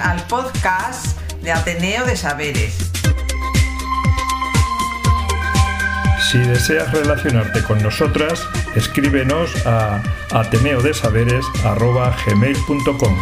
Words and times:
Al 0.00 0.20
podcast 0.26 1.16
de 1.42 1.52
Ateneo 1.52 2.04
de 2.04 2.16
Saberes. 2.16 2.76
Si 6.30 6.38
deseas 6.38 6.90
relacionarte 6.92 7.62
con 7.62 7.82
nosotras, 7.82 8.46
escríbenos 8.74 9.50
a 9.66 10.02
ateneodesaberes.gmail.com 10.32 13.18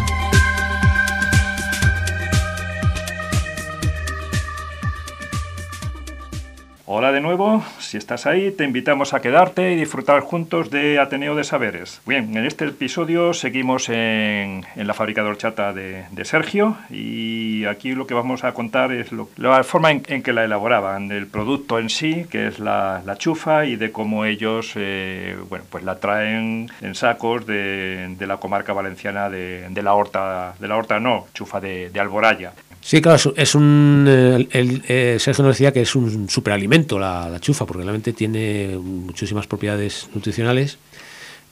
Hola 6.95 7.11
de 7.11 7.23
nuevo, 7.23 7.65
si 7.79 7.97
estás 7.97 8.27
ahí 8.27 8.51
te 8.51 8.65
invitamos 8.65 9.15
a 9.15 9.23
quedarte 9.23 9.73
y 9.73 9.77
disfrutar 9.77 10.21
juntos 10.21 10.69
de 10.69 10.99
Ateneo 10.99 11.35
de 11.35 11.43
Saberes. 11.43 12.03
Bien, 12.05 12.37
en 12.37 12.45
este 12.45 12.67
episodio 12.67 13.33
seguimos 13.33 13.89
en, 13.89 14.67
la 14.77 14.93
fábrica 14.93 15.23
de 15.23 15.31
horchata 15.31 15.73
de, 15.73 16.05
Sergio 16.25 16.77
y 16.91 17.65
aquí 17.65 17.95
lo 17.95 18.07
que 18.07 18.13
vamos 18.13 18.45
a 18.45 18.53
contar 18.53 18.93
es 18.93 19.09
la 19.39 19.65
forma 19.65 19.91
en, 19.91 20.23
que 20.23 20.35
la 20.35 20.45
elaboraban, 20.45 21.09
del 21.09 21.29
producto 21.29 21.79
en 21.79 21.89
sí, 21.89 22.27
que 22.31 22.47
es 22.47 22.59
la, 22.59 23.03
chufa 23.17 23.65
y 23.65 23.77
de 23.77 23.91
cómo 23.91 24.27
ellos 24.27 24.75
eh, 24.77 25.35
bueno, 25.49 25.65
pues 25.71 25.85
la 25.85 25.99
traen 25.99 26.71
en 26.83 26.95
sacos 26.95 27.47
de, 27.47 28.15
la 28.21 28.37
comarca 28.37 28.75
valenciana 28.75 29.31
de, 29.31 29.83
la 29.83 29.95
horta, 29.95 30.57
de 30.59 30.69
la 30.69 30.77
horta 30.77 31.01
no, 31.01 31.25
chufa 31.33 31.59
de, 31.59 31.89
de 31.89 32.01
Alboraya. 32.01 32.53
Sí, 32.83 33.01
claro, 33.01 33.33
es 33.37 33.55
un. 33.55 34.05
El, 34.51 34.83
eh, 34.89 35.17
Sergio 35.21 35.45
nos 35.45 35.55
decía 35.55 35.73
que 35.73 35.83
es 35.83 35.95
un 35.95 36.29
superalimento 36.29 36.99
la, 36.99 37.39
chufa, 37.41 37.65
porque 37.65 37.85
realmente 37.85 38.13
tiene 38.13 38.77
muchísimas 38.77 39.47
propiedades 39.47 40.09
nutricionales. 40.13 40.79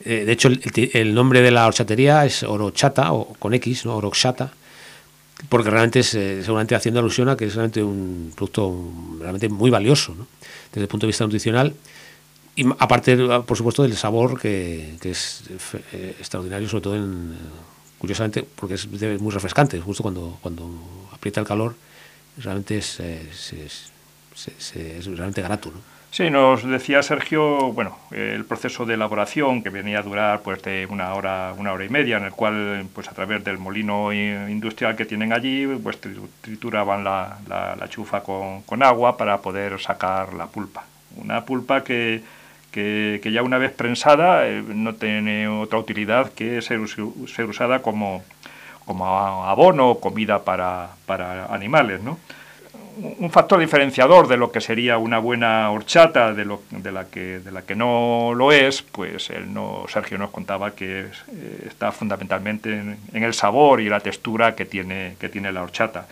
Eh, 0.05 0.25
de 0.25 0.33
hecho, 0.33 0.48
el, 0.48 1.14
nombre 1.14 1.41
de 1.41 1.53
la 1.53 1.69
horchatería 1.69 2.27
es 2.27 2.42
orochata, 2.42 3.12
o 3.12 3.33
con 3.34 3.55
X, 3.55 3.86
¿no? 3.86 3.97
orochata, 3.97 4.53
porque 5.48 5.70
realmente 5.70 6.01
es, 6.01 6.14
eh, 6.14 6.41
seguramente 6.42 6.75
haciendo 6.75 6.98
alusión 6.98 7.28
a 7.28 7.36
que 7.36 7.45
es 7.45 7.55
realmente 7.55 7.83
un 7.84 8.33
producto 8.34 8.91
realmente 9.20 9.48
muy 9.48 9.70
valioso, 9.70 10.17
¿no? 10.17 10.27
desde 10.73 10.83
el 10.83 10.89
punto 10.89 11.06
de 11.06 11.11
vista 11.11 11.25
nutricional. 11.25 11.75
Y 12.56 12.67
aparte, 12.78 13.17
por 13.47 13.56
supuesto, 13.56 13.84
del 13.84 13.97
sabor 13.97 14.41
que, 14.41 14.97
que 15.01 15.12
es 15.12 15.45
extraordinario, 16.19 16.69
sobre 16.69 16.83
todo 16.83 16.97
en 16.97 17.36
curiosamente, 18.01 18.45
porque 18.56 18.75
es, 18.75 18.89
muy 19.20 19.31
refrescante, 19.31 19.79
justo 19.79 20.03
cuando, 20.03 20.39
cuando 20.41 20.69
aprieta 21.12 21.41
el 21.41 21.47
calor, 21.47 21.75
realmente 22.39 22.79
es, 22.79 22.98
es, 22.98 23.92
realmente 25.07 25.42
grato. 25.42 25.70
¿no? 25.70 25.79
Sí, 26.11 26.31
nos 26.31 26.65
decía 26.65 27.03
Sergio, 27.03 27.73
bueno, 27.73 27.97
el 28.11 28.45
proceso 28.45 28.84
de 28.87 28.95
elaboración 28.95 29.62
que 29.62 29.70
venía 29.70 30.01
a 30.01 30.03
durar 30.03 30.41
pues 30.41 30.61
de 30.62 30.87
una 30.91 31.15
hora, 31.15 31.55
una 31.57 31.73
hora 31.73 31.84
y 31.84 31.89
media, 31.91 32.17
en 32.17 32.25
el 32.25 32.33
cual 32.33 32.87
pues 32.95 33.07
a 33.09 33.12
través 33.12 33.45
del 33.45 33.59
molino 33.59 34.12
industrial 34.12 34.97
que 34.97 35.05
tienen 35.05 35.33
allí, 35.33 35.67
pues 35.67 35.98
trituraban 36.41 37.05
la, 37.05 37.39
la, 37.48 37.89
chufa 37.89 38.23
con, 38.23 38.62
con, 38.62 38.83
agua 38.83 39.17
para 39.17 39.41
poder 39.41 39.79
sacar 39.79 40.33
la 40.33 40.47
pulpa. 40.47 40.85
Una 41.17 41.45
pulpa 41.45 41.85
que, 41.85 42.23
que, 42.71 43.21
ya 43.33 43.43
una 43.43 43.59
vez 43.59 43.73
prensada 43.73 44.47
eh, 44.47 44.63
no 44.63 44.95
tiene 44.95 45.48
otra 45.48 45.79
utilidad 45.79 46.33
que 46.33 46.63
ser, 46.63 46.81
ser 46.89 47.45
usada 47.47 47.83
como, 47.83 48.23
como 48.85 49.07
abono 49.45 49.91
o 49.91 50.01
comida 50.01 50.45
para, 50.45 50.91
para 51.07 51.47
animales. 51.47 52.03
¿no? 52.03 52.19
Un 53.19 53.30
factor 53.30 53.61
diferenciador 53.61 54.29
de 54.29 54.36
lo 54.36 54.53
que 54.53 54.61
sería 54.61 54.98
una 54.98 55.19
buena 55.19 55.70
horchata 55.70 56.35
de, 56.35 56.45
lo, 56.45 56.63
de, 56.70 56.92
la, 56.92 57.07
que, 57.07 57.41
de 57.41 57.51
la 57.51 57.63
que 57.63 57.75
no 57.75 58.33
lo 58.35 58.53
es, 58.53 58.83
pues 58.83 59.30
él 59.30 59.53
no, 59.53 59.85
Sergio 59.89 60.19
nos 60.19 60.30
contaba 60.30 60.73
que 60.73 61.07
eh, 61.07 61.67
está 61.67 61.92
fundamentalmente 61.92 62.73
en, 62.73 62.98
en, 63.13 63.23
el 63.23 63.35
sabor 63.35 63.80
y 63.80 63.89
la 63.89 64.01
textura 64.01 64.55
que 64.55 64.64
tiene, 64.64 65.17
que 65.19 65.29
tiene 65.29 65.53
la 65.53 65.63
horchata 65.63 66.07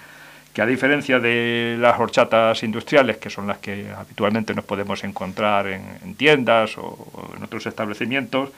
que 0.58 0.62
a 0.62 0.66
diferencia 0.66 1.20
de 1.20 1.76
las 1.78 2.00
horchatas 2.00 2.64
industriales, 2.64 3.18
que 3.18 3.30
son 3.30 3.46
las 3.46 3.58
que 3.58 3.92
habitualmente 3.96 4.52
nos 4.54 4.64
podemos 4.64 5.04
encontrar 5.04 5.68
en, 5.68 6.16
tiendas 6.16 6.76
o, 6.78 7.32
en 7.36 7.44
otros 7.44 7.64
establecimientos, 7.66 8.50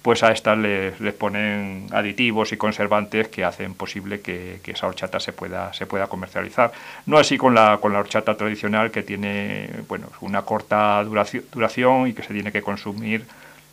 pues 0.00 0.22
a 0.22 0.32
estas 0.32 0.56
les, 0.56 0.94
ponen 1.12 1.88
aditivos 1.92 2.50
y 2.52 2.56
conservantes 2.56 3.28
que 3.28 3.44
hacen 3.44 3.74
posible 3.74 4.22
que, 4.22 4.58
esa 4.64 4.86
horchata 4.86 5.20
se 5.20 5.34
pueda, 5.34 5.70
se 5.74 5.84
pueda 5.84 6.06
comercializar. 6.06 6.72
No 7.04 7.18
así 7.18 7.36
con 7.36 7.54
la, 7.54 7.76
con 7.78 7.92
la 7.92 7.98
horchata 7.98 8.34
tradicional 8.38 8.90
que 8.90 9.02
tiene 9.02 9.68
bueno, 9.86 10.06
una 10.22 10.40
corta 10.46 11.04
duración, 11.04 11.44
duración 11.52 12.08
y 12.08 12.14
que 12.14 12.22
se 12.22 12.32
tiene 12.32 12.52
que 12.52 12.62
consumir 12.62 13.26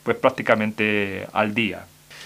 pues 0.03 0.17
prácticamente 0.17 1.25
al 1.31 1.53
día. 1.53 1.85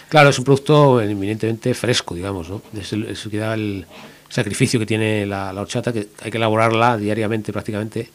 Claro, 0.09 0.29
es 0.29 0.39
un 0.39 0.45
producto 0.45 0.99
eminentemente 0.99 1.71
fresco, 1.75 2.15
digamos, 2.15 2.49
¿no? 2.49 2.63
Es, 2.75 2.91
es 2.93 3.27
que 3.29 3.37
da 3.37 3.53
el, 3.53 3.85
sacrificio 4.29 4.79
que 4.79 4.85
tiene 4.85 5.25
la, 5.25 5.53
horchata, 5.53 5.93
que 5.93 6.07
hay 6.21 6.31
que 6.31 6.37
elaborarla 6.37 6.97
diariamente 6.97 7.53
prácticamente. 7.53 8.09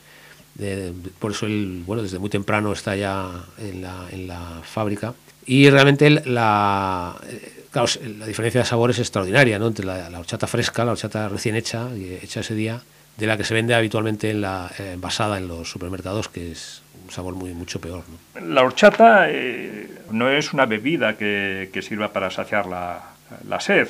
por 1.19 1.33
eso 1.33 1.47
él, 1.47 1.83
bueno, 1.87 2.03
desde 2.03 2.19
muy 2.19 2.31
temprano 2.31 2.73
está 2.73 2.97
ya 2.97 3.31
en 3.59 3.83
la, 3.83 4.07
en 4.11 4.27
la 4.27 4.61
fábrica. 4.63 5.15
Y 5.47 5.69
realmente 5.71 6.11
la, 6.11 7.17
eh, 7.29 7.61
la 7.73 8.27
diferencia 8.27 8.61
de 8.61 8.67
sabor 8.67 8.91
es 8.91 8.99
extraordinaria, 8.99 9.59
¿no? 9.59 9.69
Entre 9.69 9.85
la, 9.85 10.19
horchata 10.19 10.47
fresca, 10.47 10.85
la 10.85 10.93
horchata 10.93 11.29
recién 11.29 11.57
hecha, 11.57 11.89
hecha 12.23 12.41
ese 12.41 12.55
día, 12.55 12.81
de 13.17 13.27
la 13.27 13.37
que 13.37 13.45
se 13.45 13.55
vende 13.55 13.75
habitualmente 13.75 14.31
en 14.31 14.43
la, 14.43 14.71
eh, 14.79 14.93
envasada 14.95 15.39
en 15.39 15.49
los 15.49 15.71
supermercados, 15.71 16.29
que 16.29 16.53
es 16.53 16.83
un 17.05 17.11
sabor 17.11 17.35
muy 17.35 17.53
mucho 17.55 17.81
peor. 17.81 18.03
La 18.45 18.63
horchata 18.63 19.31
eh, 19.31 19.89
no 20.11 20.31
es 20.31 20.53
una 20.53 20.67
bebida 20.67 21.17
que, 21.17 21.71
que 21.73 21.83
sirva 21.83 22.13
para 22.13 22.31
saciar 22.31 22.67
la, 22.67 23.03
la 23.49 23.61
sed 23.61 23.89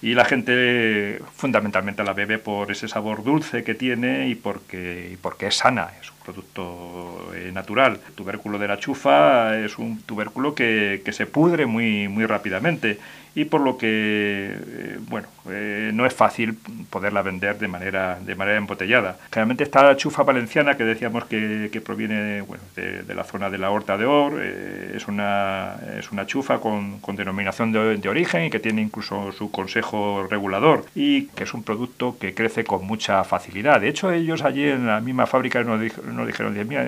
y 0.00 0.14
la 0.14 0.24
gente 0.24 1.20
fundamentalmente 1.34 2.04
la 2.04 2.12
bebe 2.12 2.38
por 2.38 2.70
ese 2.70 2.86
sabor 2.86 3.24
dulce 3.24 3.64
que 3.64 3.74
tiene 3.74 4.28
y 4.28 4.34
porque, 4.34 5.10
y 5.12 5.16
porque 5.16 5.48
es 5.48 5.56
sana, 5.56 5.90
es 6.00 6.10
un 6.10 6.16
producto 6.24 7.32
eh, 7.34 7.50
natural. 7.52 7.98
El 8.06 8.14
tubérculo 8.14 8.58
de 8.58 8.68
la 8.68 8.78
chufa 8.78 9.58
es 9.58 9.76
un 9.78 10.00
tubérculo 10.02 10.54
que, 10.54 11.02
que 11.04 11.12
se 11.12 11.26
pudre 11.26 11.66
muy, 11.66 12.06
muy 12.06 12.26
rápidamente 12.26 12.98
y 13.38 13.44
por 13.44 13.60
lo 13.60 13.78
que 13.78 13.86
eh, 13.88 14.98
bueno 15.08 15.28
eh, 15.48 15.92
no 15.94 16.04
es 16.06 16.12
fácil 16.12 16.58
poderla 16.90 17.22
vender 17.22 17.56
de 17.58 17.68
manera 17.68 18.18
de 18.20 18.34
manera 18.34 18.58
embotellada. 18.58 19.16
Generalmente 19.30 19.62
está 19.62 19.84
la 19.84 19.96
chufa 19.96 20.24
valenciana 20.24 20.76
que 20.76 20.82
decíamos 20.82 21.24
que, 21.26 21.68
que 21.72 21.80
proviene 21.80 22.42
bueno, 22.42 22.64
de, 22.74 23.04
de, 23.04 23.14
la 23.14 23.22
zona 23.22 23.48
de 23.48 23.58
la 23.58 23.70
Horta 23.70 23.96
de 23.96 24.06
Or 24.06 24.40
eh, 24.42 24.94
es 24.96 25.06
una 25.06 25.76
es 25.96 26.10
una 26.10 26.26
chufa 26.26 26.58
con, 26.58 26.98
con 26.98 27.14
denominación 27.14 27.70
de, 27.70 27.96
de, 27.96 28.08
origen 28.08 28.46
y 28.46 28.50
que 28.50 28.58
tiene 28.58 28.82
incluso 28.82 29.30
su 29.30 29.52
consejo 29.52 30.26
regulador 30.28 30.84
y 30.96 31.26
que 31.28 31.44
es 31.44 31.54
un 31.54 31.62
producto 31.62 32.16
que 32.18 32.34
crece 32.34 32.64
con 32.64 32.84
mucha 32.86 33.22
facilidad. 33.22 33.80
De 33.80 33.88
hecho 33.88 34.10
ellos 34.10 34.42
allí 34.42 34.64
en 34.64 34.88
la 34.88 35.00
misma 35.00 35.26
fábrica 35.26 35.62
nos, 35.62 35.80
nos 36.04 36.26
dijeron 36.26 36.58
mira 36.66 36.84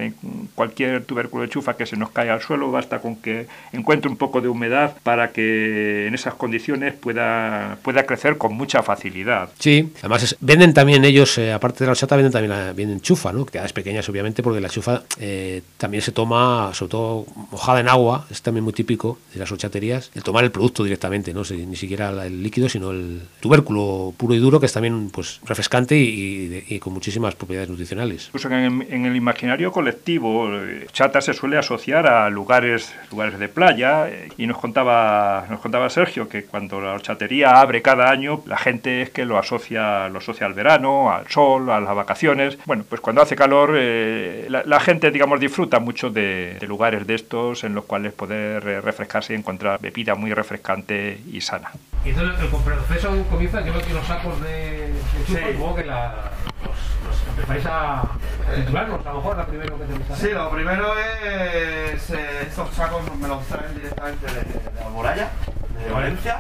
cualquier 0.57 1.05
tubérculo 1.05 1.45
de 1.45 1.49
chufa 1.49 1.77
que 1.77 1.87
se 1.87 1.97
nos 1.97 2.11
cae 2.11 2.29
al 2.29 2.41
suelo 2.41 2.73
basta 2.73 2.99
con 2.99 3.15
que 3.15 3.47
encuentre 3.73 4.11
un 4.11 4.17
poco 4.17 4.41
de 4.41 4.49
humedad 4.49 4.97
para 5.05 5.31
que 5.31 6.09
en 6.09 6.15
esas 6.15 6.35
condiciones 6.41 6.95
pueda, 6.95 7.79
pueda 7.83 8.05
crecer 8.05 8.39
con 8.39 8.55
mucha 8.55 8.83
facilidad. 8.83 9.51
Sí, 9.59 9.93
además 9.99 10.37
venden 10.41 10.75
también 10.75 11.05
ellos, 11.05 11.37
eh, 11.39 11.53
aparte 11.53 11.81
de 11.81 11.87
la 11.87 11.93
horchata, 11.93 12.17
venden 12.17 12.33
también 12.33 12.51
la, 12.51 12.73
venden 12.73 13.01
chufa, 13.01 13.33
¿no? 13.33 13.45
que 13.47 13.59
es 13.59 13.73
pequeñas 13.73 14.09
obviamente 14.09 14.43
porque 14.43 14.61
la 14.61 14.69
chufa 14.69 15.03
eh, 15.19 15.63
también 15.77 16.03
se 16.03 16.13
toma, 16.13 16.71
sobre 16.73 16.91
todo 16.91 17.27
mojada 17.53 17.81
en 17.81 17.89
agua, 17.89 18.27
es 18.31 18.41
también 18.43 18.65
muy 18.65 18.73
típico 18.73 19.19
de 19.33 19.39
las 19.39 19.53
horchaterías, 19.53 20.11
el 20.15 20.23
tomar 20.23 20.43
el 20.43 20.51
producto 20.51 20.83
directamente, 20.83 21.35
¿no? 21.35 21.43
ni 21.51 21.77
siquiera 21.77 22.11
el 22.25 22.43
líquido, 22.43 22.69
sino 22.69 22.91
el 22.91 23.21
tubérculo 23.41 24.15
puro 24.17 24.35
y 24.35 24.39
duro, 24.39 24.59
que 24.59 24.67
es 24.67 24.73
también 24.73 25.11
pues, 25.11 25.41
refrescante 25.45 25.97
y, 25.97 26.79
con 26.81 26.95
muchísimas 26.95 27.35
propiedades 27.35 27.69
nutricionales. 27.69 28.27
Incluso 28.29 28.49
en, 28.51 28.87
en, 28.91 29.05
el 29.05 29.15
imaginario 29.15 29.71
colectivo, 29.71 30.49
eh, 30.55 30.87
chata 30.93 31.21
se 31.21 31.35
suele 31.35 31.59
asociar 31.59 32.07
a 32.07 32.31
lugares, 32.31 32.95
lugares 33.11 33.39
de 33.39 33.49
playa, 33.49 34.09
y 34.39 34.47
nos 34.47 34.57
contaba, 34.57 35.47
nos 35.51 35.61
contaba 35.61 35.91
Sergio 35.91 36.29
que 36.31 36.45
cuando 36.45 36.81
la 36.81 36.93
horchatería 36.93 37.61
abre 37.61 37.83
cada 37.83 38.11
año, 38.11 38.43
la 38.47 38.57
gente 38.57 39.03
es 39.03 39.11
que 39.11 39.27
lo 39.27 39.37
asocia, 39.37 40.09
lo 40.09 40.19
asocia 40.19 40.47
al 40.47 40.55
verano, 40.55 41.13
al 41.13 41.29
sol, 41.29 41.71
a 41.71 41.81
las 41.81 41.95
vacaciones. 41.95 42.59
Bueno, 42.65 42.85
pues 42.89 43.03
cuando 43.03 43.21
hace 43.21 43.37
calor, 43.37 43.75
eh, 43.77 44.47
la, 44.49 44.81
gente, 44.81 45.11
digamos, 45.11 45.39
disfruta 45.39 45.79
mucho 45.79 46.09
de, 46.09 46.57
lugares 46.67 47.07
de 47.07 47.17
estos 47.17 47.65
en 47.65 47.75
los 47.75 47.85
cuales 47.85 48.13
poder 48.15 48.67
eh, 48.67 48.81
refrescarse 48.81 49.35
y 49.35 49.37
encontrar 49.37 49.81
bebida 49.81 50.15
muy 50.15 50.33
refrescante 50.33 51.21
y 51.31 51.41
sana. 51.43 51.71
Y 52.05 52.11
entonces 52.11 52.41
el 52.41 52.49
proceso 52.49 53.27
comienza, 53.29 53.61
creo 53.61 53.83
que 53.83 53.93
los 53.93 54.07
sacos 54.07 54.41
de, 54.41 54.93
de 54.93 55.25
chupa, 55.27 55.41
sí. 55.41 55.77
que 55.77 55.85
la, 55.85 56.15
los, 56.65 57.29
empezáis 57.29 57.67
a 57.67 58.03
titularlos, 58.55 59.07
a 59.07 59.11
lo 59.11 59.17
mejor 59.17 59.37
la 59.37 59.47
primero 59.47 59.79
que 59.79 59.85
tenéis 59.85 60.07
Sí, 60.15 60.29
lo 60.31 60.51
primero 60.51 60.95
es, 60.99 62.11
eh, 62.11 62.43
estos 62.47 62.71
sacos 62.75 63.03
me 63.19 63.29
los 63.29 63.45
traen 63.47 63.75
directamente 63.75 64.27
de, 64.27 64.71
de 64.73 64.85
Alboraya 64.85 65.29
de 65.85 65.91
Valencia. 65.93 66.39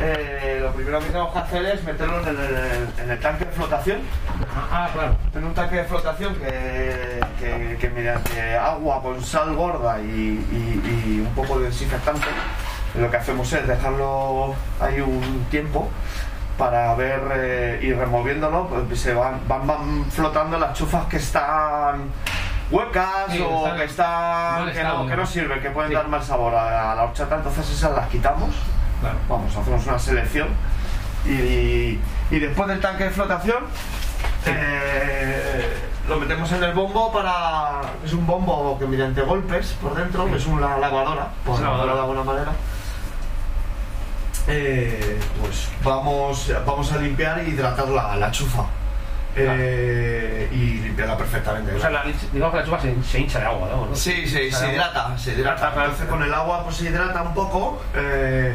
eh, 0.00 0.58
lo 0.62 0.72
primero 0.72 0.98
que 1.00 1.06
tenemos 1.06 1.32
que 1.32 1.38
hacer 1.38 1.64
es 1.66 1.84
meterlo 1.84 2.20
en 2.22 2.28
el, 2.28 2.88
en 3.04 3.10
el 3.10 3.20
tanque 3.20 3.44
de 3.44 3.52
flotación. 3.52 3.98
Ah, 4.70 4.88
claro. 4.92 5.16
En 5.34 5.44
un 5.44 5.54
tanque 5.54 5.76
de 5.76 5.84
flotación 5.84 6.34
que, 6.36 7.20
que- 7.38 7.76
que 7.80 7.90
mediante 7.90 8.56
agua 8.56 9.02
con 9.02 9.22
sal 9.22 9.54
gorda 9.54 10.00
y, 10.00 10.04
y- 10.06 10.82
y 11.16 11.20
un 11.26 11.32
poco 11.34 11.58
de 11.58 11.66
desinfectante, 11.66 12.26
lo 12.98 13.10
que 13.10 13.16
hacemos 13.16 13.52
es 13.52 13.66
dejarlo 13.66 14.54
ahí 14.80 15.00
un 15.00 15.46
tiempo 15.50 15.88
para 16.58 16.94
ver, 16.94 17.20
eh, 17.34 17.80
ir 17.82 17.96
removiéndolo, 17.96 18.68
pues 18.68 19.00
se 19.00 19.14
van, 19.14 19.40
van, 19.48 19.66
van 19.66 20.04
flotando 20.10 20.58
las 20.58 20.74
chufas 20.76 21.06
que 21.06 21.16
están 21.16 22.02
huecas 22.72 23.30
Sí, 23.30 23.40
o 23.40 23.58
están 23.66 23.76
que 23.78 23.84
están 23.84 24.72
que 24.72 24.82
no, 24.82 25.06
que 25.06 25.16
no 25.16 25.26
sirven, 25.26 25.60
que 25.60 25.70
pueden 25.70 25.90
Sí. 25.90 25.94
dar 25.96 26.08
mal 26.08 26.22
sabor 26.22 26.54
a, 26.54 26.92
a 26.92 26.94
la 26.94 27.02
horchata, 27.04 27.36
entonces 27.36 27.68
esas 27.70 27.92
las 27.94 28.08
quitamos 28.08 28.50
Claro. 29.00 29.16
vamos, 29.28 29.54
hacemos 29.56 29.86
una 29.86 29.98
selección 29.98 30.48
y, 31.24 31.98
y 32.30 32.38
después 32.40 32.68
del 32.68 32.80
tanque 32.80 33.04
de 33.04 33.10
flotación 33.10 33.64
eh, 34.46 35.72
lo 36.08 36.18
metemos 36.18 36.50
en 36.52 36.64
el 36.64 36.72
bombo 36.72 37.12
para... 37.12 37.80
es 38.04 38.12
un 38.12 38.26
bombo 38.26 38.76
que 38.78 38.86
mediante 38.86 39.22
golpes 39.22 39.76
por 39.80 39.94
dentro, 39.94 40.26
es 40.34 40.46
una 40.46 40.76
lavadora, 40.78 41.28
por 41.44 41.60
lavadora. 41.60 41.94
de 41.94 42.00
alguna 42.00 42.24
manera. 42.24 42.52
Eh, 44.48 45.20
pues 45.40 45.68
vamos, 45.84 46.50
vamos 46.66 46.92
a 46.92 46.96
limpiar 46.96 47.42
y 47.46 47.50
hidratar 47.50 47.86
la, 47.88 48.16
la 48.16 48.30
chufa. 48.32 48.64
Eh, 49.34 50.48
y 50.52 50.80
limpiarla 50.80 51.16
perfectamente. 51.16 51.74
O 51.74 51.80
sea, 51.80 51.90
la, 51.90 52.04
digamos 52.32 52.52
que 52.52 52.60
la 52.60 52.64
chupa 52.64 52.80
se, 52.80 53.02
se 53.02 53.20
hincha 53.20 53.38
de 53.40 53.46
agua, 53.46 53.68
¿no? 53.70 53.96
Sí, 53.96 54.26
sí, 54.26 54.50
se 54.50 54.72
hidrata, 54.72 55.16
se 55.16 55.32
hidrata. 55.32 55.72
Entonces 55.74 56.06
con 56.06 56.22
el 56.22 56.32
agua 56.34 56.64
pues 56.64 56.76
se 56.76 56.84
hidrata 56.84 57.22
un 57.22 57.34
poco, 57.34 57.82
eh, 57.94 58.54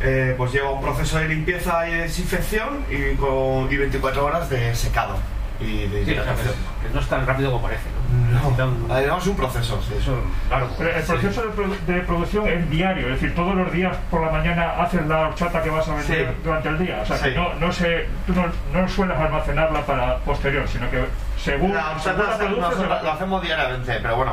eh, 0.00 0.34
pues 0.36 0.52
lleva 0.52 0.70
un 0.70 0.80
proceso 0.80 1.18
de 1.18 1.28
limpieza 1.28 1.88
y 1.88 1.94
desinfección 1.94 2.84
y, 2.90 3.16
con, 3.16 3.70
y 3.72 3.76
24 3.76 4.24
horas 4.24 4.48
de 4.48 4.74
secado 4.74 5.16
y 5.60 5.86
de 5.86 6.04
Sí, 6.04 6.12
o 6.12 6.22
sea, 6.22 6.34
que 6.34 6.94
no 6.94 7.00
es 7.00 7.08
tan 7.08 7.26
rápido 7.26 7.50
como 7.50 7.62
parece, 7.62 7.88
¿no? 8.08 8.94
Además 8.94 9.26
un 9.26 9.36
proceso, 9.36 9.80
sí. 9.82 9.94
Eso, 9.98 10.16
claro. 10.48 10.68
Pero 10.78 10.90
el 10.96 11.02
proceso 11.02 11.42
de, 11.42 11.48
produ- 11.50 11.78
de 11.86 12.00
producción 12.02 12.46
es 12.48 12.70
diario, 12.70 13.06
es 13.08 13.14
decir, 13.20 13.34
todos 13.34 13.54
los 13.54 13.70
días 13.72 13.96
por 14.10 14.22
la 14.24 14.30
mañana 14.30 14.72
haces 14.82 15.06
la 15.06 15.28
horchata 15.28 15.62
que 15.62 15.70
vas 15.70 15.88
a 15.88 15.94
vender 15.96 16.28
Sí. 16.28 16.40
durante 16.44 16.68
el 16.68 16.78
día. 16.78 17.00
O 17.02 17.06
sea, 17.06 17.20
que 17.20 17.34
no, 17.34 17.54
no, 17.54 17.72
se, 17.72 18.06
tú 18.26 18.32
no, 18.34 18.46
no 18.72 18.88
sueles 18.88 19.16
almacenarla 19.18 19.80
para 19.86 20.16
posterior, 20.18 20.66
sino 20.68 20.90
que 20.90 21.04
según, 21.38 21.72
La 21.74 21.80
según 21.82 21.96
horchata 21.96 22.22
la 22.22 22.32
se- 22.32 22.38
produces, 22.44 22.60
nosotros 22.62 22.82
se 22.82 22.88
va- 22.88 23.02
lo 23.02 23.12
hacemos 23.12 23.42
diariamente, 23.42 23.98
pero 24.02 24.16
bueno. 24.16 24.32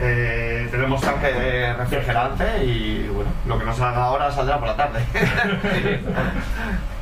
eh, 0.00 0.66
tenemos 0.72 1.00
tanque 1.00 1.32
de 1.32 1.72
refrigerante 1.74 2.64
y 2.64 3.08
bueno, 3.14 3.30
lo 3.46 3.58
que 3.58 3.64
nos 3.64 3.76
salga 3.76 4.02
ahora 4.04 4.30
saldrá 4.32 4.58
por 4.58 4.68
la 4.68 4.76
tarde. 4.76 5.04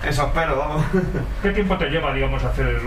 Eso 0.04 0.26
espero, 0.26 0.56
vamos. 0.58 0.84
¿Qué 1.42 1.50
tiempo 1.52 1.76
te 1.78 1.86
lleva, 1.88 2.12
digamos, 2.12 2.42
hacer 2.42 2.66
el, 2.66 2.76
el 2.76 2.82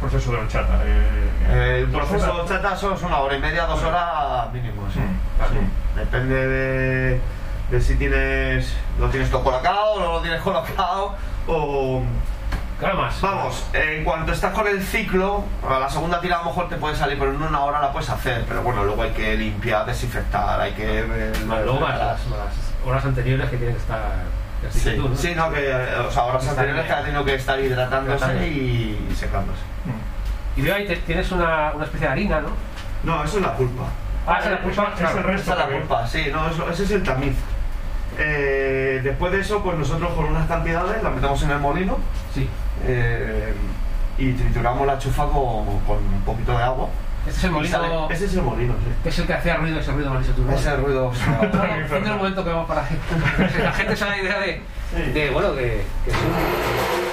proceso 0.00 0.32
de 0.32 0.38
horchata? 0.38 0.80
Eh, 0.84 1.27
El 1.48 1.90
¿dos 1.90 2.00
proceso 2.06 2.34
de 2.34 2.40
horchata 2.42 2.76
son 2.76 2.94
es 2.94 3.02
una 3.02 3.18
hora 3.18 3.36
y 3.36 3.40
media, 3.40 3.64
dos 3.66 3.82
horas 3.82 4.52
mínimo, 4.52 4.82
sí. 4.92 4.98
Mm, 5.00 5.18
Sí. 5.52 5.58
Depende 5.96 6.46
de, 6.48 7.20
de 7.70 7.80
si 7.80 7.96
tienes 7.96 8.74
lo 8.98 9.08
tienes 9.08 9.30
todo 9.30 9.42
colocado 9.44 9.92
o 9.94 10.00
no 10.00 10.12
lo 10.14 10.20
tienes 10.20 10.40
colocado 10.42 11.14
o 11.46 12.02
Claro, 12.78 12.96
más. 12.96 13.20
vamos, 13.20 13.66
en 13.72 14.04
cuanto 14.04 14.30
estás 14.30 14.52
con 14.54 14.64
el 14.68 14.80
ciclo, 14.80 15.42
a 15.68 15.80
la 15.80 15.90
segunda 15.90 16.20
tira 16.20 16.36
a 16.36 16.38
lo 16.40 16.44
mejor 16.50 16.68
te 16.68 16.76
puede 16.76 16.94
salir, 16.94 17.18
pero 17.18 17.32
en 17.32 17.42
una 17.42 17.60
hora 17.64 17.80
la 17.80 17.90
puedes 17.90 18.08
hacer, 18.08 18.44
pero 18.46 18.62
bueno, 18.62 18.84
luego 18.84 19.02
hay 19.02 19.10
que 19.10 19.36
limpiar, 19.36 19.84
desinfectar, 19.84 20.60
hay 20.60 20.72
que 20.74 21.02
Más 21.44 21.64
luego 21.64 21.80
más 21.80 21.98
las, 21.98 22.26
más 22.28 22.38
horas 22.86 23.04
anteriores 23.04 23.50
que 23.50 23.56
tienen 23.56 23.74
que 23.74 23.80
estar. 23.80 24.00
Sí, 24.70 24.94
tú, 24.96 25.08
¿no? 25.08 25.16
sí, 25.16 25.34
no, 25.34 25.50
que 25.50 25.70
eh, 25.70 25.96
o 26.06 26.10
sea, 26.12 26.24
horas 26.24 26.46
anteriores 26.46 26.84
que 26.86 26.92
ha 26.92 27.02
tenido 27.02 27.24
que 27.24 27.34
estar 27.34 27.58
hidratándose 27.58 28.46
y 28.46 29.12
secándose. 29.16 29.60
Mm. 29.84 29.97
Y 30.58 30.62
veo 30.62 30.74
ahí 30.74 30.86
te- 30.86 30.96
tienes 30.96 31.30
una, 31.30 31.72
una 31.74 31.84
especie 31.84 32.06
de 32.06 32.12
harina, 32.12 32.40
¿no? 32.40 32.48
No, 33.04 33.22
eso 33.24 33.36
es 33.38 33.42
la 33.44 33.56
pulpa. 33.56 33.84
Ah, 34.26 34.38
esa 34.40 34.46
es 34.46 34.50
la 34.56 34.62
pulpa, 34.62 34.92
claro. 34.96 35.10
es 35.10 35.16
el 35.16 35.22
resto 35.24 35.52
Esa 35.52 35.62
es 35.62 35.68
la 35.70 35.78
culpa, 35.78 36.06
sí, 36.06 36.26
no, 36.32 36.48
eso- 36.50 36.68
ese 36.70 36.82
es 36.84 36.90
el 36.90 37.02
tamiz. 37.04 37.34
Eh, 38.18 39.00
después 39.04 39.30
de 39.32 39.40
eso, 39.40 39.62
pues 39.62 39.78
nosotros 39.78 40.12
con 40.14 40.24
unas 40.26 40.48
cantidades 40.48 41.00
las 41.02 41.14
metemos 41.14 41.40
en 41.44 41.50
el 41.52 41.58
molino 41.60 41.98
Sí. 42.34 42.48
eh, 42.84 43.54
y 44.18 44.32
trituramos 44.32 44.84
la 44.86 44.98
chufa 44.98 45.24
con, 45.26 45.64
con 45.86 45.98
un 45.98 46.22
poquito 46.26 46.56
de 46.58 46.64
agua. 46.64 46.88
Este 47.26 47.38
es 47.38 47.44
el 47.44 47.50
molino. 47.52 47.78
sale- 47.78 48.14
ese 48.14 48.24
es 48.24 48.34
el 48.34 48.42
molino, 48.42 48.72
sí. 48.74 48.90
que 49.04 49.08
es 49.10 49.18
el 49.20 49.26
que 49.26 49.34
hacía 49.34 49.56
ruido, 49.56 49.78
ese 49.78 49.92
ruido. 49.92 50.10
¿no? 50.14 50.20
Ese 50.52 50.76
ruido. 50.76 51.12
Fin 51.88 52.02
del 52.04 52.14
momento 52.16 52.42
que 52.42 52.50
vamos 52.50 52.66
para 52.68 52.88
que 52.88 53.58
la 53.62 53.72
gente 53.72 53.94
se 53.96 54.04
haga 54.04 54.18
idea 54.18 54.38
de, 54.40 54.62
Sí. 54.96 55.02
de 55.12 55.30
bueno, 55.30 55.54
que, 55.54 55.84
que 56.04 56.10
es 56.10 56.16
un... 56.16 57.07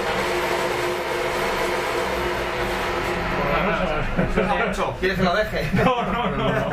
¿Quieres 5.00 5.18
que 5.18 5.24
lo 5.24 5.34
deje? 5.34 5.70
No, 5.74 6.02
no, 6.12 6.30
no. 6.30 6.48
no. 6.48 6.66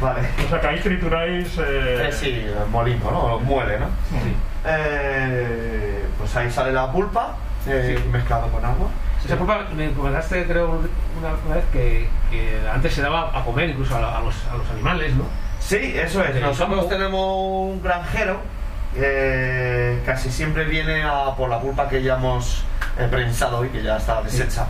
Vale. 0.00 0.20
O 0.44 0.48
sea, 0.50 0.60
que 0.60 0.66
ahí 0.66 0.80
trituráis... 0.80 1.56
eh, 1.58 2.08
Eh, 2.08 2.12
sí, 2.12 2.28
el 2.46 2.68
molino, 2.70 3.10
¿no? 3.10 3.28
Lo 3.28 3.40
muele, 3.40 3.78
¿no? 3.78 3.86
Sí. 4.10 4.36
Eh, 4.64 6.04
pues 6.18 6.34
ahí 6.36 6.50
sale 6.50 6.72
la 6.72 6.90
pulpa 6.90 7.34
eh, 7.66 7.98
mezclado 8.10 8.48
con 8.48 8.64
agua. 8.64 8.88
Esa 9.24 9.36
pulpa 9.36 9.66
me 9.74 9.92
comentaste, 9.92 10.46
creo, 10.46 10.80
una, 11.18 11.30
una 11.46 11.54
vez 11.56 11.64
que, 11.72 12.08
que 12.30 12.60
antes 12.72 12.94
se 12.94 13.02
daba 13.02 13.36
a 13.36 13.44
comer 13.44 13.70
incluso 13.70 13.96
a, 13.96 14.00
la- 14.00 14.18
a 14.18 14.20
los, 14.20 14.34
a 14.52 14.56
los 14.56 14.68
animales, 14.70 15.14
¿no? 15.14 15.24
Sí, 15.58 15.94
eso 15.96 16.22
es. 16.22 16.40
Nosotros 16.40 16.88
tenemos 16.88 17.36
un 17.72 17.82
granjero 17.82 18.40
eh, 18.94 20.00
casi 20.06 20.30
siempre 20.30 20.64
viene 20.64 21.02
a 21.02 21.34
por 21.36 21.50
la 21.50 21.58
pulpa 21.60 21.88
que 21.88 22.02
ya 22.02 22.14
hemos 22.14 22.62
prensado 23.10 23.64
y 23.64 23.68
que 23.70 23.82
ya 23.82 23.96
está 23.96 24.22
deshecha. 24.22 24.66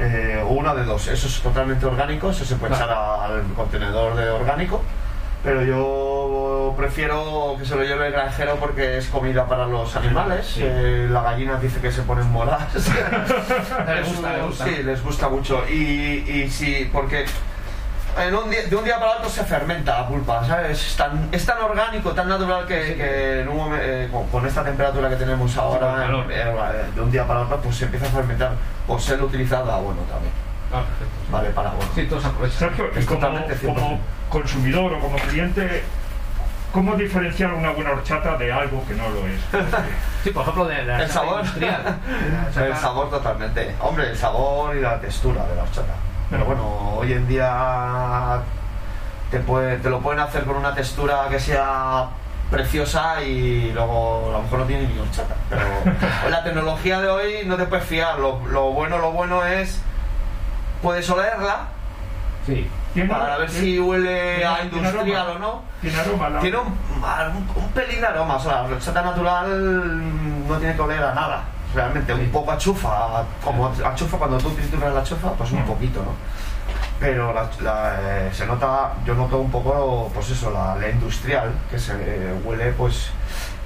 Eh, 0.00 0.42
una 0.48 0.74
de 0.74 0.84
dos. 0.84 1.08
Eso 1.08 1.26
es 1.26 1.40
totalmente 1.40 1.84
orgánico, 1.86 2.30
eso 2.30 2.44
se 2.44 2.56
puede 2.56 2.74
echar 2.74 2.90
al 2.90 3.42
contenedor 3.54 4.14
de 4.14 4.28
orgánico. 4.30 4.82
Pero 5.42 5.62
yo 5.62 6.74
prefiero 6.76 7.54
que 7.58 7.64
se 7.64 7.76
lo 7.76 7.84
lleve 7.84 8.08
el 8.08 8.12
granjero 8.12 8.56
porque 8.56 8.98
es 8.98 9.06
comida 9.06 9.46
para 9.46 9.66
los 9.66 9.94
animales. 9.94 10.46
Sí. 10.46 10.62
Eh, 10.64 11.06
la 11.10 11.22
gallina 11.22 11.56
dice 11.60 11.80
que 11.80 11.92
se 11.92 12.02
ponen 12.02 12.28
moras. 12.30 12.74
Les 12.74 14.08
gusta, 14.08 14.32
les 14.36 14.42
gusta. 14.46 14.64
Sí, 14.64 14.82
les 14.82 15.02
gusta 15.02 15.28
mucho. 15.28 15.64
Y, 15.68 16.24
y 16.28 16.50
sí, 16.50 16.90
porque 16.92 17.24
en 18.26 18.34
un 18.34 18.50
día- 18.50 18.64
de 18.64 18.76
un 18.76 18.84
día 18.84 18.98
para 18.98 19.12
otro 19.12 19.28
se 19.30 19.44
fermenta 19.44 20.00
la 20.00 20.08
pulpa, 20.08 20.44
¿sabes? 20.46 20.80
Es 20.86 20.96
tan, 20.96 21.28
es 21.32 21.44
tan 21.46 21.58
orgánico, 21.62 22.12
tan 22.12 22.28
natural 22.28 22.66
que, 22.66 22.94
que 22.96 23.40
en 23.42 23.48
un 23.48 23.72
eh, 23.78 24.08
con, 24.10 24.26
con 24.28 24.46
esta 24.46 24.64
temperatura 24.64 25.08
que 25.08 25.16
tenemos 25.16 25.56
ahora, 25.56 25.94
calor. 25.96 26.26
eh, 26.30 26.42
eh, 26.46 26.84
de 26.94 27.00
un 27.00 27.10
día 27.10 27.26
para 27.26 27.40
otro, 27.40 27.58
pues 27.60 27.76
se 27.76 27.84
empieza 27.84 28.06
a 28.06 28.10
fermentar. 28.10 28.52
Por 28.86 29.00
ser 29.00 29.22
utilizada, 29.22 29.76
bueno, 29.76 30.00
también. 30.10 30.32
Ah, 30.72 30.82
perfecto. 30.82 31.32
Vale, 31.32 31.50
para 31.50 31.70
bueno. 31.70 31.90
Sí, 31.94 32.06
todos 32.06 32.24
aprovechan. 32.24 32.58
Sergio, 32.58 32.90
Es 32.94 33.06
como, 33.06 33.20
totalmente 33.20 33.54
100%. 33.56 33.74
como 33.74 34.00
consumidor 34.30 34.92
o 34.94 34.98
como 35.00 35.16
cliente, 35.16 35.82
¿cómo 36.72 36.94
diferenciar 36.96 37.52
una 37.54 37.70
buena 37.70 37.92
horchata 37.92 38.36
de 38.36 38.52
algo 38.52 38.84
que 38.86 38.94
no 38.94 39.08
lo 39.08 39.26
es? 39.26 39.40
Sí, 40.24 40.30
por 40.30 40.42
ejemplo, 40.42 40.64
de, 40.66 40.74
de 40.74 40.84
la 40.84 41.02
El 41.02 41.08
sabor. 41.10 41.40
industrial. 41.40 41.82
La 42.56 42.66
El 42.66 42.76
sabor 42.76 43.08
totalmente. 43.08 43.74
Hombre, 43.80 44.10
el 44.10 44.16
sabor 44.16 44.74
y 44.76 44.80
la 44.80 44.98
textura 45.00 45.44
de 45.46 45.54
la 45.54 45.62
horchata. 45.62 45.94
Pero 46.30 46.44
bueno, 46.44 46.94
hoy 46.96 47.12
en 47.12 47.26
día 47.28 48.40
te, 49.30 49.38
puede, 49.40 49.76
te 49.78 49.88
lo 49.90 50.00
pueden 50.00 50.20
hacer 50.20 50.44
con 50.44 50.56
una 50.56 50.74
textura 50.74 51.26
que 51.30 51.40
sea 51.40 52.06
preciosa 52.50 53.22
y 53.22 53.72
luego 53.72 54.28
a 54.30 54.32
lo 54.38 54.42
mejor 54.42 54.58
no 54.60 54.64
tiene 54.66 54.88
ni 54.88 54.98
horchata. 54.98 55.34
Pero 55.48 55.62
la 56.30 56.42
tecnología 56.44 57.00
de 57.00 57.08
hoy 57.08 57.34
no 57.46 57.56
te 57.56 57.64
puedes 57.64 57.84
fiar. 57.84 58.18
Lo, 58.18 58.40
lo 58.48 58.72
bueno, 58.72 58.98
lo 58.98 59.12
bueno 59.12 59.44
es 59.44 59.80
puedes 60.82 61.08
olerla 61.10 61.68
Sí. 62.46 62.66
¿Tiene- 62.94 63.10
para 63.10 63.36
ver 63.36 63.50
tiene- 63.50 63.64
si 63.66 63.78
huele 63.78 64.44
a 64.46 64.62
industrial 64.64 65.16
aroma? 65.28 65.32
o 65.32 65.38
no. 65.38 65.62
Tiene 65.82 65.98
aroma. 66.00 66.28
la- 66.30 66.40
Tiene 66.40 66.56
un, 66.56 66.66
un, 66.68 67.62
un 67.62 67.68
pelín 67.72 68.00
de 68.00 68.06
aroma, 68.06 68.36
o 68.36 68.40
sea, 68.40 68.62
la 68.62 68.74
horchata 68.74 69.02
natural 69.02 70.48
no 70.48 70.56
tiene 70.56 70.74
que 70.74 70.80
oler 70.80 71.02
a 71.02 71.12
nada. 71.14 71.42
Realmente, 71.78 72.12
un 72.12 72.28
poco 72.30 72.50
a 72.50 72.58
chufa, 72.58 73.22
como 73.44 73.66
a 73.68 73.94
chufa 73.94 74.16
cuando 74.18 74.36
tú 74.38 74.50
trituras 74.50 74.92
la 74.92 75.02
chufa, 75.04 75.30
pues 75.34 75.52
un 75.52 75.62
Mm. 75.62 75.66
poquito, 75.66 76.00
¿no? 76.02 76.10
Pero 76.98 77.32
la- 77.32 77.48
la, 77.60 77.94
eh, 78.02 78.30
se 78.32 78.44
nota, 78.46 78.94
yo 79.06 79.14
noto 79.14 79.38
un 79.38 79.48
poco, 79.48 80.10
pues 80.12 80.28
eso, 80.30 80.50
la, 80.50 80.74
la 80.74 80.88
industrial, 80.88 81.52
que 81.70 81.78
se 81.78 81.92
huele 82.44 82.72
pues 82.72 83.10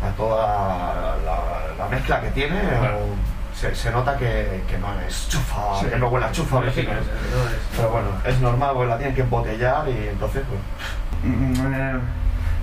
a 0.06 0.10
toda 0.14 1.16
la, 1.24 1.74
la 1.78 1.88
mezcla 1.88 2.20
que 2.20 2.30
tiene, 2.32 2.60
o 2.60 3.56
se, 3.56 3.74
se 3.74 3.90
nota 3.90 4.14
que, 4.18 4.62
que 4.68 4.76
no 4.76 4.88
es 5.08 5.28
chufa, 5.30 5.80
Sí. 5.80 5.86
que 5.86 5.96
no 5.96 6.08
huele 6.08 6.26
a 6.26 6.32
chufa. 6.32 6.58
Sí, 6.60 6.62
original. 6.66 6.96
que 6.96 7.00
es- 7.00 7.06
no 7.06 7.48
es- 7.48 7.76
Pero 7.76 7.88
bueno, 7.92 8.08
es 8.26 8.40
normal, 8.40 8.70
porque 8.74 8.88
la 8.90 8.98
tienen 8.98 9.14
que 9.14 9.22
embotellar 9.22 9.88
y 9.88 10.08
entonces, 10.08 10.42
pues. 10.46 10.60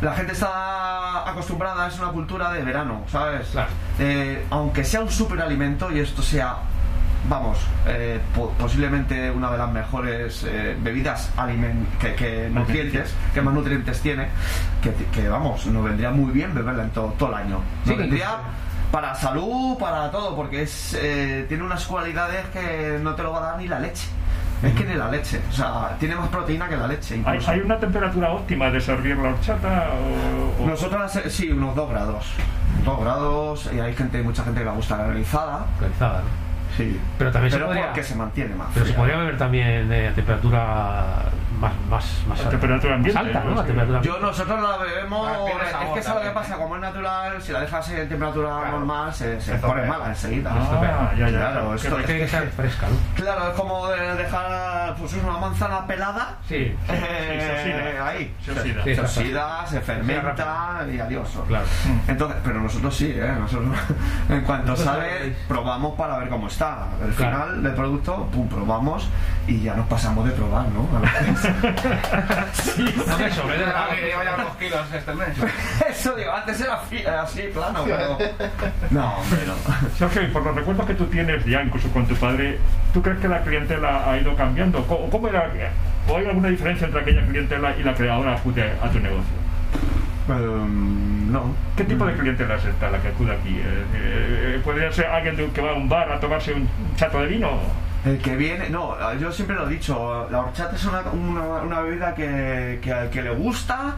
La 0.01 0.13
gente 0.13 0.33
está 0.33 1.29
acostumbrada, 1.29 1.87
es 1.87 1.99
una 1.99 2.09
cultura 2.09 2.51
de 2.51 2.63
verano, 2.63 3.03
¿sabes? 3.11 3.47
Claro. 3.51 3.69
Eh, 3.99 4.45
aunque 4.49 4.83
sea 4.83 5.01
un 5.01 5.11
superalimento 5.11 5.91
y 5.91 5.99
esto 5.99 6.21
sea, 6.21 6.57
vamos, 7.27 7.57
eh, 7.85 8.19
po- 8.33 8.51
posiblemente 8.57 9.29
una 9.31 9.51
de 9.51 9.57
las 9.57 9.71
mejores 9.71 10.43
eh, 10.47 10.77
bebidas 10.81 11.31
alimen- 11.37 11.85
que, 11.99 12.15
que 12.15 12.49
nutrientes, 12.49 13.13
que 13.33 13.41
más 13.41 13.53
nutrientes 13.53 13.99
tiene, 14.01 14.27
que, 14.81 14.93
que, 15.11 15.27
vamos, 15.27 15.65
nos 15.65 15.83
vendría 15.83 16.11
muy 16.11 16.31
bien 16.31 16.53
beberla 16.55 16.83
en 16.83 16.89
todo, 16.91 17.13
todo 17.19 17.29
el 17.29 17.35
año. 17.35 17.59
Sí, 17.83 17.89
Nos 17.89 17.97
vendría 17.99 18.37
para 18.91 19.13
salud, 19.15 19.77
para 19.77 20.09
todo, 20.11 20.35
porque 20.35 20.63
es 20.63 20.97
eh, 20.99 21.45
tiene 21.47 21.63
unas 21.63 21.85
cualidades 21.85 22.45
que 22.47 22.99
no 23.03 23.13
te 23.15 23.21
lo 23.23 23.31
va 23.33 23.39
a 23.39 23.51
dar 23.51 23.57
ni 23.57 23.67
la 23.67 23.79
leche. 23.79 24.07
Es 24.61 24.73
que 24.73 24.83
ni 24.83 24.93
la 24.95 25.09
leche, 25.09 25.39
o 25.49 25.53
sea, 25.53 25.95
tiene 25.99 26.15
más 26.15 26.27
proteína 26.27 26.67
que 26.67 26.75
la 26.75 26.87
leche. 26.87 27.13
¿Hay, 27.13 27.19
Incluso. 27.19 27.51
hay 27.51 27.59
una 27.61 27.77
temperatura 27.79 28.31
óptima 28.31 28.69
de 28.69 28.81
servir 28.81 29.15
la 29.17 29.29
horchata? 29.29 29.89
O, 30.59 30.63
o- 30.63 30.67
Nosotros 30.67 31.15
eh, 31.15 31.29
sí, 31.29 31.49
unos 31.51 31.75
2 31.75 31.89
grados. 31.89 32.25
2 32.83 32.99
grados, 33.01 33.69
y 33.73 33.79
hay 33.79 33.93
gente, 33.95 34.21
mucha 34.21 34.43
gente 34.43 34.59
que 34.59 34.65
le 34.65 34.71
gusta 34.71 34.97
la 34.97 35.05
realizada. 35.07 35.65
Realizada, 35.79 36.19
¿no? 36.19 36.49
Sí. 36.77 36.99
Pero 37.17 37.31
también 37.31 37.51
se 37.51 37.57
Pero 37.57 37.67
podría- 37.67 37.85
porque 37.87 38.03
se 38.03 38.15
mantiene 38.15 38.55
más. 38.55 38.67
Pero 38.73 38.85
se 38.85 38.93
podría 38.93 39.17
beber 39.17 39.37
también 39.37 39.91
eh, 39.91 40.07
a 40.09 40.13
temperatura 40.13 41.05
más, 41.59 41.73
más, 41.89 42.05
más 42.27 42.45
A 42.45 42.49
temperatura 42.49 42.95
ambiente, 42.95 43.21
más 43.23 43.35
alta, 43.35 44.01
Yo 44.01 44.19
nosotros 44.19 44.61
la 44.61 44.77
bebemos, 44.77 45.29
es 45.49 45.89
que 45.93 45.99
eso 45.99 46.09
es 46.09 46.15
lo 46.15 46.21
que 46.21 46.29
pasa, 46.29 46.55
como 46.57 46.75
es 46.75 46.81
natural, 46.81 47.41
si 47.41 47.51
la 47.51 47.61
dejas 47.61 47.89
en 47.89 48.07
temperatura 48.09 48.49
Claro. 48.49 48.71
normal 48.71 49.13
se, 49.13 49.39
se 49.41 49.53
Se 49.53 49.57
pone 49.59 49.85
mala 49.85 50.07
enseguida. 50.09 50.51
Ah, 50.53 51.11
ya, 51.17 51.29
ya. 51.29 51.37
Claro, 51.39 51.75
esto-. 51.75 51.95
Tiene 51.97 52.21
que 52.21 52.27
ser 52.27 52.47
fresca, 52.49 52.87
¿no? 52.87 52.95
Claro, 53.23 53.49
es 53.49 53.55
como 53.55 53.87
de 53.87 54.15
dejar 54.15 54.95
pues 54.95 55.13
una 55.13 55.37
manzana 55.37 55.85
pelada 55.85 56.37
Sí, 56.47 56.75
eh, 56.89 57.39
se 57.39 57.71
oxida. 57.71 58.07
ahí. 58.07 58.35
Se 58.43 58.51
oxida. 58.51 58.83
Sí. 58.83 58.95
Se 58.95 59.01
oxida, 59.01 59.65
se 59.67 59.77
oxida 59.77 59.81
fermenta 59.81 60.85
y 60.91 60.99
adiós. 60.99 61.29
claro. 61.47 61.65
Entonces, 62.07 62.37
pero 62.43 62.61
nosotros 62.61 62.95
sí, 62.95 63.13
¿eh? 63.15 63.35
Nosotros, 63.39 63.75
en 64.29 64.41
cuanto 64.41 64.75
sale, 64.75 65.35
probamos 65.47 65.95
para 65.97 66.17
ver 66.17 66.29
cómo 66.29 66.47
está. 66.47 66.87
El 67.03 67.13
Claro. 67.13 67.37
final 67.45 67.63
del 67.63 67.73
producto, 67.73 68.27
pum, 68.31 68.47
probamos 68.47 69.07
y 69.47 69.61
ya 69.61 69.75
nos 69.75 69.87
pasamos 69.87 70.25
de 70.25 70.31
probar, 70.31 70.65
¿no? 70.69 70.87
A 70.97 71.01
me 73.17 73.31
sobre 73.31 73.57
de 73.57 73.65
Ah, 73.65 73.87
que 73.95 74.05
lleva 74.07 74.23
ya 74.23 74.35
unos 74.35 74.55
kilos 74.57 74.81
este 74.93 75.13
mes. 75.13 75.29
Eso 75.89 76.15
digo, 76.15 76.31
antes 76.31 76.59
era 76.61 76.77
fi- 76.77 77.05
así, 77.05 77.41
plano, 77.53 77.83
pero. 77.85 78.17
No, 78.91 79.13
hombre, 79.17 79.39
no. 79.45 79.53
Sergio, 79.97 80.23
y 80.23 80.27
por 80.27 80.43
los 80.43 80.55
recuerdos 80.55 80.85
que 80.85 80.93
tú 80.95 81.05
tienes 81.07 81.45
ya 81.45 81.61
incluso 81.61 81.89
con 81.91 82.05
tu 82.07 82.15
padre, 82.15 82.57
¿tú 82.93 83.01
crees 83.01 83.19
que 83.19 83.27
la 83.27 83.41
clientela 83.41 84.09
ha 84.09 84.17
ido 84.17 84.35
cambiando? 84.35 84.85
¿Cómo, 84.87 85.09
cómo 85.09 85.27
era? 85.27 85.49
¿O 86.07 86.17
hay 86.17 86.25
alguna 86.25 86.49
diferencia 86.49 86.87
entre 86.87 87.01
aquella 87.01 87.21
clientela 87.25 87.75
y 87.77 87.83
la 87.83 87.93
que 87.93 88.09
ahora 88.09 88.33
acude 88.35 88.63
a 88.81 88.89
tu 88.89 88.99
negocio? 88.99 89.39
Em, 90.29 91.31
no. 91.31 91.53
¿Qué 91.75 91.83
tipo 91.83 92.05
de 92.05 92.13
clientela 92.13 92.55
es 92.55 92.65
esta 92.65 92.89
la 92.89 92.99
que 92.99 93.09
acude 93.09 93.33
aquí? 93.33 93.57
Eh, 93.57 93.83
eh, 93.95 94.61
¿Podría 94.63 94.91
ser 94.91 95.05
alguien 95.07 95.51
que 95.51 95.61
va 95.61 95.71
a 95.71 95.73
un 95.75 95.87
bar 95.89 96.11
a 96.11 96.19
tomarse 96.19 96.53
un 96.53 96.67
chato 96.95 97.19
de 97.21 97.27
vino? 97.27 97.49
El 98.05 98.17
que 98.19 98.35
viene, 98.37 98.69
no, 98.69 98.95
yo 99.15 99.31
siempre 99.31 99.55
lo 99.55 99.67
he 99.67 99.73
dicho, 99.73 100.27
la 100.31 100.39
horchata 100.39 100.75
es 100.75 100.85
una, 100.85 101.01
una, 101.11 101.41
una 101.61 101.81
bebida 101.81 102.15
que, 102.15 102.79
que 102.81 102.93
al 102.93 103.09
que 103.09 103.21
le 103.21 103.31
gusta, 103.31 103.95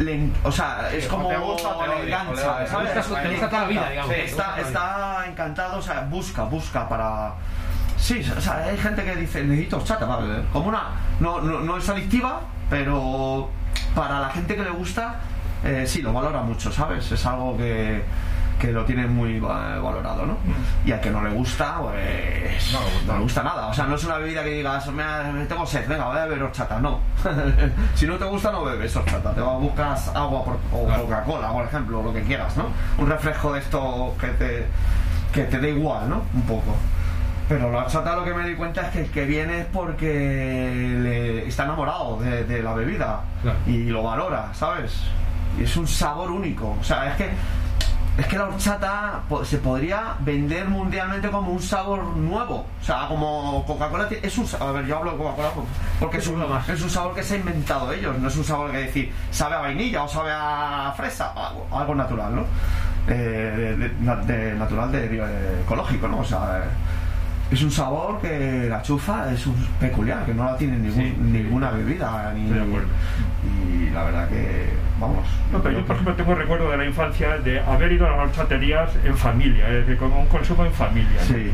le 0.00 0.30
o 0.42 0.50
sea, 0.50 0.90
es 0.92 1.06
como 1.06 1.28
o 1.28 1.30
te 1.30 1.36
gusta 1.36 1.68
o 1.68 1.82
te 1.82 1.88
le 1.88 2.02
engancha. 2.04 2.66
¿sabes? 2.66 3.08
Gusta 3.08 3.48
toda 3.48 3.62
la 3.62 3.68
vida, 3.68 3.90
digamos. 3.90 4.14
Sí, 4.14 4.20
está, 4.22 4.60
está 4.60 5.24
encantado, 5.28 5.78
o 5.78 5.82
sea, 5.82 6.00
busca, 6.10 6.44
busca 6.44 6.88
para... 6.88 7.34
Sí, 7.96 8.26
o 8.36 8.40
sea, 8.40 8.64
hay 8.64 8.78
gente 8.78 9.04
que 9.04 9.14
dice, 9.14 9.44
necesito 9.44 9.76
horchata 9.76 10.08
para 10.08 10.22
beber. 10.22 10.44
Como 10.52 10.68
una... 10.70 10.88
No, 11.20 11.40
no, 11.40 11.60
no 11.60 11.76
es 11.76 11.88
adictiva, 11.88 12.40
pero 12.68 13.50
para 13.94 14.20
la 14.20 14.30
gente 14.30 14.56
que 14.56 14.64
le 14.64 14.70
gusta, 14.70 15.20
eh, 15.62 15.84
sí, 15.86 16.02
lo 16.02 16.12
valora 16.12 16.40
mucho, 16.42 16.72
¿sabes? 16.72 17.12
Es 17.12 17.26
algo 17.26 17.56
que, 17.56 18.02
que 18.60 18.70
lo 18.72 18.84
tiene 18.84 19.06
muy 19.06 19.36
eh, 19.36 19.40
valorado, 19.40 20.26
¿no? 20.26 20.36
Y 20.84 20.92
al 20.92 21.00
que 21.00 21.10
no 21.10 21.22
le 21.22 21.30
gusta, 21.30 21.78
pues... 21.80 22.72
No 22.72 22.80
le 22.80 22.84
gusta. 22.92 23.06
no 23.06 23.14
le 23.14 23.22
gusta 23.24 23.42
nada. 23.42 23.66
O 23.68 23.74
sea, 23.74 23.86
no 23.86 23.94
es 23.96 24.04
una 24.04 24.18
bebida 24.18 24.42
que 24.44 24.50
digas, 24.50 24.86
me, 24.92 25.02
tengo 25.48 25.64
sed, 25.66 25.88
venga, 25.88 26.04
voy 26.04 26.18
a 26.18 26.24
beber 26.26 26.42
horchata. 26.42 26.78
No. 26.78 27.00
si 27.94 28.06
no 28.06 28.16
te 28.16 28.24
gusta, 28.26 28.52
no 28.52 28.62
bebes 28.64 28.94
horchata. 28.94 29.32
Te 29.32 29.40
buscas 29.40 30.08
agua 30.14 30.44
por- 30.44 30.58
o 30.72 30.86
Claro. 30.86 31.02
Coca-Cola, 31.04 31.52
por 31.52 31.64
ejemplo, 31.64 32.00
o 32.00 32.02
lo 32.04 32.12
que 32.12 32.22
quieras, 32.22 32.56
¿no? 32.56 32.66
Un 32.98 33.08
refresco 33.08 33.52
de 33.54 33.60
esto 33.60 34.14
que 34.20 34.26
te, 34.28 34.66
que 35.32 35.44
te 35.44 35.58
dé 35.58 35.70
igual, 35.70 36.08
¿no? 36.10 36.22
Un 36.34 36.42
poco. 36.42 36.76
Pero 37.48 37.70
la 37.72 37.78
horchata 37.78 38.14
lo 38.14 38.24
que 38.24 38.32
me 38.34 38.46
di 38.48 38.54
cuenta 38.54 38.82
es 38.82 38.90
que 38.90 39.00
el 39.00 39.10
que 39.10 39.24
viene 39.24 39.60
es 39.60 39.66
porque 39.72 40.06
le 41.02 41.48
está 41.48 41.64
enamorado 41.64 42.18
de, 42.20 42.44
de 42.44 42.62
la 42.62 42.74
bebida 42.74 43.20
Claro. 43.42 43.58
y 43.66 43.84
lo 43.86 44.02
valora, 44.04 44.52
¿sabes? 44.54 44.92
Y 45.58 45.64
es 45.64 45.76
un 45.76 45.88
sabor 45.88 46.30
único. 46.30 46.76
O 46.80 46.84
sea, 46.84 47.10
es 47.10 47.16
que 47.16 47.28
es 48.20 48.26
que 48.26 48.36
la 48.38 48.44
horchata 48.44 49.20
se 49.44 49.58
podría 49.58 50.14
vender 50.20 50.68
mundialmente 50.68 51.30
como 51.30 51.52
un 51.52 51.62
sabor 51.62 52.04
nuevo. 52.16 52.66
O 52.80 52.84
sea, 52.84 53.06
como 53.08 53.64
Coca-Cola 53.66 54.08
es 54.22 54.36
un 54.38 54.46
a 54.60 54.72
ver, 54.72 54.86
yo 54.86 54.98
hablo 54.98 55.12
de 55.12 55.16
Coca-Cola 55.18 55.50
por- 55.50 55.64
porque 55.98 56.18
es 56.18 56.26
un, 56.28 56.42
es 56.68 56.82
un 56.82 56.90
sabor 56.90 57.14
que 57.14 57.22
se 57.22 57.34
ha 57.34 57.38
inventado 57.38 57.90
ellos, 57.92 58.18
no 58.18 58.28
es 58.28 58.36
un 58.36 58.44
sabor 58.44 58.70
que 58.70 58.78
decir 58.78 59.12
sabe 59.30 59.54
a 59.56 59.60
vainilla 59.60 60.02
o 60.04 60.08
sabe 60.08 60.30
a 60.34 60.92
fresa, 60.96 61.32
algo, 61.32 61.66
algo 61.72 61.94
natural, 61.94 62.34
¿no? 62.36 62.44
Eh, 63.08 63.14
de, 63.56 63.76
de- 63.76 63.94
na- 64.00 64.16
de- 64.16 64.54
natural 64.54 64.92
de, 64.92 65.08
de- 65.08 65.60
ecológico, 65.62 66.06
¿no? 66.06 66.18
O 66.20 66.24
sea, 66.24 66.58
eh, 66.58 66.68
es 67.50 67.62
un 67.62 67.70
sabor 67.70 68.20
que 68.20 68.66
la 68.68 68.80
chufa 68.82 69.32
es 69.32 69.46
un 69.46 69.54
peculiar, 69.80 70.24
que 70.24 70.34
no 70.34 70.44
la 70.44 70.56
tiene 70.56 70.76
ningún- 70.78 71.02
Sí. 71.02 71.14
ninguna 71.20 71.70
bebida 71.70 72.32
ni, 72.34 72.42
y 72.46 73.90
la 73.90 74.04
verdad 74.04 74.28
que 74.28 74.68
vamos. 75.00 75.26
No, 75.52 75.60
pero 75.62 75.78
yo, 75.80 75.84
por 75.86 75.96
ejemplo, 75.96 76.14
tengo 76.14 76.34
recuerdo 76.34 76.70
de 76.70 76.76
la 76.76 76.84
infancia 76.86 77.38
de 77.38 77.60
haber 77.60 77.92
ido 77.92 78.06
a 78.06 78.10
las 78.10 78.20
horchaterías 78.28 78.90
en 79.04 79.16
familia, 79.16 79.68
es 79.68 79.74
decir, 79.86 79.96
como 79.96 80.20
un 80.20 80.26
consumo 80.26 80.64
en 80.64 80.72
familia. 80.72 81.20
¿no? 81.28 81.34
Sí. 81.34 81.50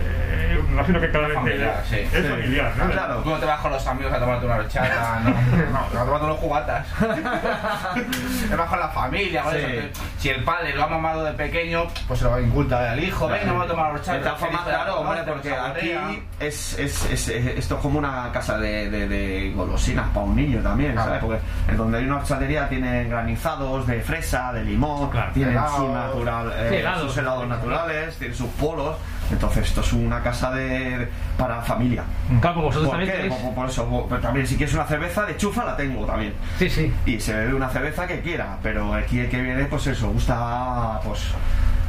Eh, 0.00 0.51
me 0.72 0.78
imagino 0.78 1.00
que 1.00 1.10
cada 1.10 1.28
vez 1.28 1.36
Familiar, 1.36 1.84
sí. 1.88 1.96
es 1.96 2.10
Sí. 2.10 2.22
familiar, 2.22 2.72
¿no? 2.76 2.90
Claro. 2.90 3.16
Tú 3.22 3.30
no 3.30 3.36
te 3.38 3.46
vas 3.46 3.60
con 3.60 3.72
los 3.72 3.86
amigos 3.86 4.12
a 4.12 4.18
tomarte 4.18 4.46
una 4.46 4.56
horchata, 4.56 5.20
no. 5.24 5.30
No, 5.30 5.86
te 5.86 5.94
vas 5.96 6.02
a 6.02 6.04
tomar 6.04 6.22
unos 6.22 6.36
jugatas. 6.38 6.86
te 8.48 8.56
vas 8.56 8.68
con 8.68 8.78
la 8.80 8.88
familia, 8.88 9.42
con 9.42 9.52
Sí. 9.52 9.58
eso. 9.58 10.00
Si 10.18 10.28
el 10.30 10.44
padre 10.44 10.74
lo 10.74 10.84
ha 10.84 10.86
mamado 10.88 11.24
de 11.24 11.32
pequeño, 11.32 11.84
pues 12.06 12.20
se 12.20 12.24
lo 12.24 12.40
inculta 12.40 12.92
al 12.92 13.02
hijo. 13.02 13.26
Venga, 13.28 13.46
vamos 13.52 13.64
a 13.64 13.68
tomar 13.68 13.92
horchata. 13.92 14.30
De 14.32 14.36
formas, 14.38 14.62
claro, 14.62 15.00
hombre, 15.00 15.22
porque 15.26 15.54
aquí 15.54 16.22
es, 16.40 16.78
es, 16.78 17.04
es- 17.10 17.28
es- 17.28 17.46
esto 17.58 17.74
es 17.76 17.80
como 17.80 17.98
una 17.98 18.30
casa 18.32 18.58
de, 18.58 18.90
de- 18.90 19.08
de 19.08 19.52
golosinas 19.54 20.08
para 20.08 20.26
un 20.26 20.36
niño 20.36 20.60
también, 20.62 20.92
Claro. 20.92 21.08
¿sabes? 21.08 21.24
Porque 21.24 21.40
en 21.68 21.76
donde 21.76 21.98
hay 21.98 22.04
una 22.04 22.16
horchatería 22.16 22.68
tienen 22.68 23.10
granizados 23.10 23.86
de 23.86 24.00
fresa, 24.00 24.52
de 24.52 24.64
limón, 24.64 25.10
Claro. 25.10 25.32
tienen 25.32 25.52
Helados. 25.54 25.76
su 25.76 25.88
natural, 25.92 26.52
eh, 26.56 26.84
sus 27.00 27.16
helados 27.16 27.46
naturales, 27.48 28.16
tienen 28.16 28.36
sus 28.36 28.48
polos. 28.50 28.96
Entonces, 29.32 29.68
esto 29.68 29.80
es 29.80 29.92
una 29.92 30.22
casa 30.22 30.50
de, 30.52 31.08
para 31.36 31.62
familia. 31.62 32.04
Claro, 32.40 32.62
vosotros 32.62 32.90
¿Por 32.90 32.98
también 32.98 33.10
qué? 33.10 33.22
tenéis... 33.22 33.40
Por, 33.42 33.54
por 33.54 33.68
eso, 33.68 34.06
pero 34.08 34.20
también 34.20 34.46
si 34.46 34.56
quieres 34.56 34.74
una 34.74 34.84
cerveza 34.84 35.24
de 35.26 35.36
chufa 35.36 35.64
la 35.64 35.76
tengo 35.76 36.04
también. 36.04 36.34
Sí, 36.58 36.68
sí. 36.68 36.92
Y 37.06 37.18
se 37.20 37.34
bebe 37.34 37.54
una 37.54 37.68
cerveza 37.68 38.06
que 38.06 38.20
quiera, 38.20 38.58
pero 38.62 38.94
aquí 38.94 39.20
el 39.20 39.28
que 39.28 39.40
viene, 39.40 39.64
pues 39.64 39.86
eso, 39.86 40.10
gusta, 40.10 41.00
pues 41.04 41.20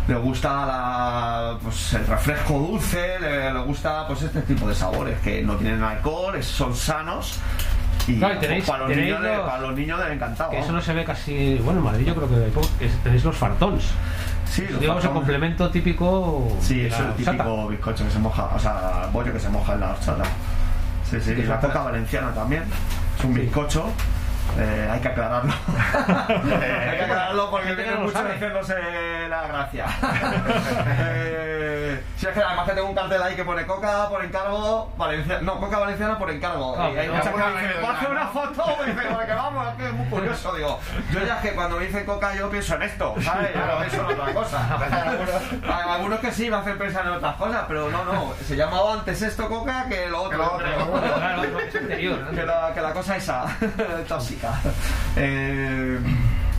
le 0.07 0.15
gusta 0.15 0.65
la, 0.65 1.57
pues, 1.63 1.93
el 1.93 2.05
refresco 2.05 2.59
dulce, 2.59 3.19
le, 3.19 3.53
le 3.53 3.59
gusta 3.61 4.05
pues 4.07 4.21
este 4.23 4.41
tipo 4.41 4.67
de 4.67 4.75
sabores 4.75 5.17
que 5.19 5.41
no 5.41 5.55
tienen 5.55 5.81
alcohol, 5.81 6.43
son 6.43 6.75
sanos 6.75 7.39
y 8.07 8.17
Claro, 8.19 8.39
tenéis- 8.39 8.65
para, 8.65 8.79
los 8.79 8.87
tenéis 8.89 9.07
niños, 9.07 9.21
los- 9.23 9.45
para 9.49 9.61
los 9.61 9.75
niños 9.75 10.01
ha 10.01 10.13
encantado. 10.13 10.49
Que 10.51 10.59
eso 10.59 10.71
no 10.71 10.81
se 10.81 10.93
ve 10.93 11.05
casi... 11.05 11.55
Bueno, 11.63 11.79
en 11.79 11.85
Madrid 11.85 12.05
yo 12.07 12.15
creo 12.15 12.29
que 12.29 12.51
que 12.79 12.87
tenéis 13.03 13.23
los 13.23 13.35
fartons. 13.37 13.83
sí, 14.45 14.65
los 14.69 14.79
Digamos 14.79 15.03
el 15.03 15.09
fartons- 15.09 15.13
complemento 15.13 15.69
típico 15.69 16.47
Sí, 16.61 16.81
es 16.85 16.93
el 16.99 17.05
horchata. 17.07 17.31
típico 17.31 17.67
bizcocho 17.69 18.03
que 18.05 18.11
se 18.11 18.19
moja, 18.19 18.49
o 18.55 18.59
sea, 18.59 19.07
bollo 19.11 19.31
que 19.33 19.39
se 19.39 19.49
moja 19.49 19.73
en 19.73 19.79
la 19.79 19.91
horchata. 19.91 20.23
Sí, 21.09 21.17
sí, 21.21 21.31
y 21.31 21.43
la 21.43 21.59
coca 21.59 21.81
valenciana 21.83 22.31
también. 22.33 22.63
Es 23.17 23.23
un 23.25 23.33
bizcocho. 23.33 23.85
Eh, 24.57 24.89
hay 24.91 24.99
que 24.99 25.07
aclararlo. 25.07 25.53
hay 26.27 26.97
que 26.97 27.03
aclararlo 27.03 27.49
porque 27.51 27.67
que 27.67 27.75
viene 27.75 27.95
mucho 27.97 28.13
sabe. 28.13 28.33
haciéndose 28.33 28.73
la 29.29 29.47
gracia. 29.47 29.85
Eh, 30.95 32.03
si 32.15 32.27
es 32.27 32.33
que 32.33 32.41
además 32.41 32.67
que 32.67 32.73
tengo 32.73 32.89
un 32.89 32.95
cartel 32.95 33.21
ahí 33.21 33.35
que 33.35 33.43
pone 33.43 33.65
coca 33.65 34.07
por 34.09 34.23
encargo, 34.23 34.91
valenciana, 34.97 35.41
no, 35.41 35.59
coca 35.59 35.79
valenciana 35.79 36.17
por 36.17 36.29
encargo. 36.31 36.75
Claro, 36.75 36.93
y 36.93 36.97
hay 36.97 37.07
no, 37.07 37.13
mucha 37.15 37.31
gente 37.31 37.43
que 37.43 37.53
vez 37.53 37.67
dice, 37.67 37.79
¿puedo 37.81 37.93
hacer 37.93 38.09
¿no? 38.09 38.15
una 38.15 38.27
foto? 38.27 38.63
Y 38.83 38.89
dice, 38.89 39.07
porque 39.13 39.33
vamos, 39.33 39.67
es 39.67 39.75
que 39.75 39.85
es 39.85 39.93
muy 39.93 40.07
curioso. 40.07 40.55
Digo, 40.55 40.79
yo 41.11 41.25
ya 41.25 41.35
es 41.35 41.41
que 41.41 41.51
cuando 41.55 41.77
me 41.77 41.85
dicen 41.85 42.05
coca 42.05 42.35
yo 42.35 42.49
pienso 42.49 42.75
en 42.75 42.83
esto, 42.83 43.15
¿sabes? 43.21 43.51
Pienso 43.51 44.09
en 44.09 44.19
otra 44.19 44.33
cosa. 44.33 44.77
Hay 45.63 45.89
algunos 45.89 46.19
que 46.19 46.31
sí 46.31 46.49
me 46.49 46.57
hacen 46.57 46.77
pensar 46.77 47.05
en 47.05 47.13
otras 47.13 47.35
cosas, 47.35 47.65
pero 47.67 47.89
no, 47.89 48.05
no. 48.05 48.33
Se 48.45 48.55
llamaba 48.55 48.93
antes 48.93 49.21
esto 49.21 49.49
coca 49.49 49.85
que 49.89 50.07
lo 50.07 50.23
otro. 50.23 50.57
Que 50.57 52.33
que, 52.35 52.45
la, 52.45 52.71
que 52.73 52.81
la 52.81 52.93
cosa 52.93 53.17
esa, 53.17 53.45
tóxica. 54.07 54.42
Eh, 55.15 55.99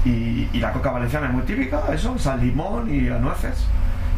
y, 0.04 0.48
y 0.52 0.58
la 0.60 0.72
coca 0.72 0.90
valenciana 0.90 1.26
es 1.28 1.32
muy 1.32 1.42
típica, 1.42 1.82
eso, 1.92 2.16
sal 2.18 2.40
limón 2.40 2.92
y 2.94 3.00
nueces. 3.00 3.66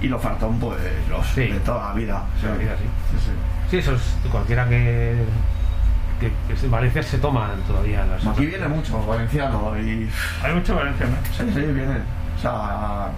Y 0.00 0.08
los 0.08 0.20
fartón, 0.20 0.58
pues 0.58 0.78
los 1.08 1.26
Sí. 1.28 1.42
de 1.49 1.61
toda 1.61 1.88
la 1.88 1.94
vida. 1.94 2.23
Sí. 2.40 2.46
Sí, 2.58 3.16
sí. 3.25 3.30
Sí, 3.70 3.76
eso 3.78 3.94
es 3.94 4.02
cualquiera 4.30 4.68
que, 4.68 5.16
que, 6.20 6.32
que 6.54 6.64
en 6.66 6.70
Valencia 6.70 7.02
se 7.02 7.18
toman 7.18 7.50
todavía 7.66 8.04
las 8.04 8.26
Aquí 8.26 8.46
viene 8.46 8.68
mucho 8.68 9.04
valenciano 9.06 9.73
y. 9.78 10.08
Hay 10.42 10.54
mucho 10.54 10.75
valenciano. 10.76 11.16
Sí, 11.37 11.44
sí, 11.52 11.61
vienen. 11.61 12.02
O 12.37 12.40
sea, 12.40 13.08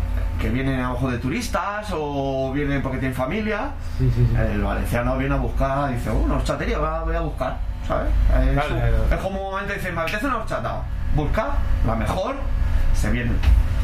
que 0.41 0.51
vienen 0.51 0.79
a 0.81 0.93
ojo 0.93 1.11
de 1.11 1.19
turistas 1.19 1.89
o 1.93 2.53
vienen 2.53 2.81
porque 2.81 2.99
tienen 2.99 3.17
familia. 3.17 3.71
Sí, 3.99 4.09
sí, 4.15 4.25
sí. 4.31 4.37
El 4.37 4.63
valenciano 4.63 5.19
viene 5.19 5.35
a 5.35 5.39
buscar, 5.39 5.91
dice, 5.93 6.11
oh, 6.11 6.15
una 6.19 6.37
horchatería, 6.37 6.79
va- 6.79 7.03
voy 7.03 7.17
a 7.17 7.21
buscar, 7.21 7.59
¿sabes? 7.89 8.09
Es, 8.47 8.53
Claro, 8.53 8.75
un- 8.75 8.81
claro. 8.81 9.05
es 9.11 9.17
como 9.21 9.41
un 9.41 9.51
momento 9.53 9.75
dice, 9.75 9.91
me 9.93 10.01
apetece 10.03 10.27
una 10.27 10.37
horchata, 10.37 10.83
busca 11.15 11.47
la 11.87 11.95
mejor, 11.97 12.37
se 12.95 13.11
viene. 13.11 13.33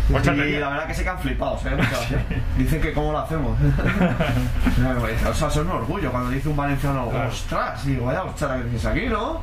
Y 0.07 0.13
la 0.59 0.69
verdad 0.69 0.87
que 0.87 0.93
se 0.93 1.03
quedan 1.03 1.19
flipados, 1.19 1.65
¿eh? 1.65 1.71
Muchas 1.71 2.11
veces. 2.11 2.21
Dicen 2.59 2.79
que 2.83 2.93
cómo 2.93 3.11
lo 3.13 3.21
hacemos. 3.21 3.57
o 5.31 5.35
sea, 5.35 5.49
son 5.49 5.67
un 5.71 5.77
orgullo 5.77 6.11
cuando 6.11 6.29
dice 6.29 6.49
un 6.51 6.57
valenciano, 6.57 7.07
ostras, 7.27 7.87
digo, 7.87 8.05
vaya 8.05 8.23
horchata 8.23 8.57
que 8.57 8.63
tienes 8.65 8.85
aquí, 8.85 9.07
¿no? 9.07 9.41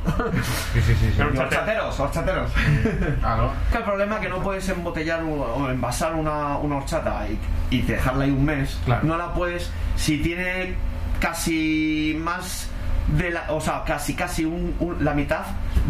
Sí, 0.72 0.80
sí, 0.82 0.94
sí. 0.94 1.12
sí. 1.16 1.18
Y 1.18 1.36
horchateros, 1.36 1.98
horchateros. 1.98 2.50
Claro. 3.20 3.50
Que 3.72 3.78
el 3.78 3.84
problema 3.84 4.14
es 4.16 4.20
que 4.20 4.28
no 4.28 4.38
puedes 4.40 4.68
embotellar 4.68 5.22
o 5.24 5.32
o 5.42 5.68
envasar 5.68 6.14
una, 6.14 6.56
una 6.58 6.76
horchata 6.76 7.26
y, 7.28 7.76
y 7.76 7.82
dejarla 7.82 8.24
ahí 8.24 8.30
un 8.30 8.44
mes. 8.44 8.78
Claro. 8.84 9.00
No 9.04 9.16
la 9.16 9.34
puedes, 9.34 9.68
si 9.96 10.18
tiene 10.18 10.74
casi 11.18 12.16
más 12.22 12.68
de 13.08 13.30
la, 13.30 13.44
o 13.52 13.60
sea, 13.60 13.82
casi 13.84 14.14
casi 14.14 14.44
un- 14.44 14.74
un- 14.80 15.04
la 15.04 15.12
mitad 15.14 15.40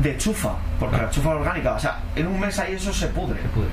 de 0.03 0.17
chufa, 0.17 0.53
porque 0.81 0.97
la 0.97 1.11
chufa 1.11 1.31
es 1.31 1.37
orgánica, 1.37 1.75
o 1.75 1.79
sea, 1.79 1.99
en 2.17 2.27
un 2.27 2.41
mes 2.41 2.59
ahí 2.59 2.75
eso 2.75 2.93
se 2.93 3.09
pudre, 3.09 3.41
Se 3.43 3.49
puede. 3.49 3.69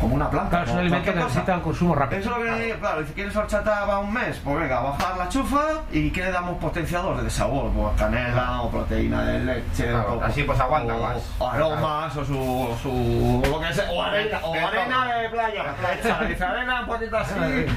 Como 0.00 0.14
una 0.14 0.30
planta. 0.30 0.50
Claro, 0.50 0.64
es 0.66 0.72
un 0.72 0.78
alimento 0.80 1.12
que 1.12 1.18
necesita 1.18 1.54
un 1.56 1.60
consumo 1.62 1.94
rápido. 1.94 2.20
Eso 2.20 2.30
es 2.30 2.36
lo 2.36 2.42
que 2.56 2.64
digo, 2.64 2.78
claro, 2.78 3.06
si 3.06 3.12
quieres 3.12 3.36
horchata 3.36 3.86
para 3.86 3.98
un 3.98 4.12
mes, 4.12 4.40
pues 4.44 4.58
venga, 4.60 4.80
bajar 4.80 5.16
la 5.18 5.28
chufa 5.28 5.62
y 5.92 6.10
¿qué 6.10 6.22
le 6.24 6.32
damos 6.32 6.58
potenciador 6.58 7.22
de 7.22 7.30
sabor? 7.30 7.70
Pues 7.72 7.92
canela 7.98 8.62
o 8.62 8.70
proteína 8.70 9.22
de 9.24 9.38
leche, 9.40 9.88
Claro, 9.88 10.14
o, 10.18 10.22
así 10.24 10.42
pues 10.42 10.58
aguanta 10.60 10.94
o- 10.96 11.02
más. 11.02 11.16
o 11.38 11.48
aromas, 11.48 12.16
o 12.16 12.24
su, 12.24 12.76
su 12.82 13.42
o 13.44 13.48
lo 13.48 13.60
que 13.60 13.72
sea, 13.74 13.90
o 13.90 14.02
arena, 14.02 14.38
o 14.42 14.52
De 14.52 14.60
arena 14.60 15.14
de 15.16 15.28
playa. 15.30 15.64
Esa, 16.00 16.20
Dice 16.24 16.44
arena 16.44 16.80
un 16.80 16.86
poquito 16.86 17.16
así, 17.16 17.34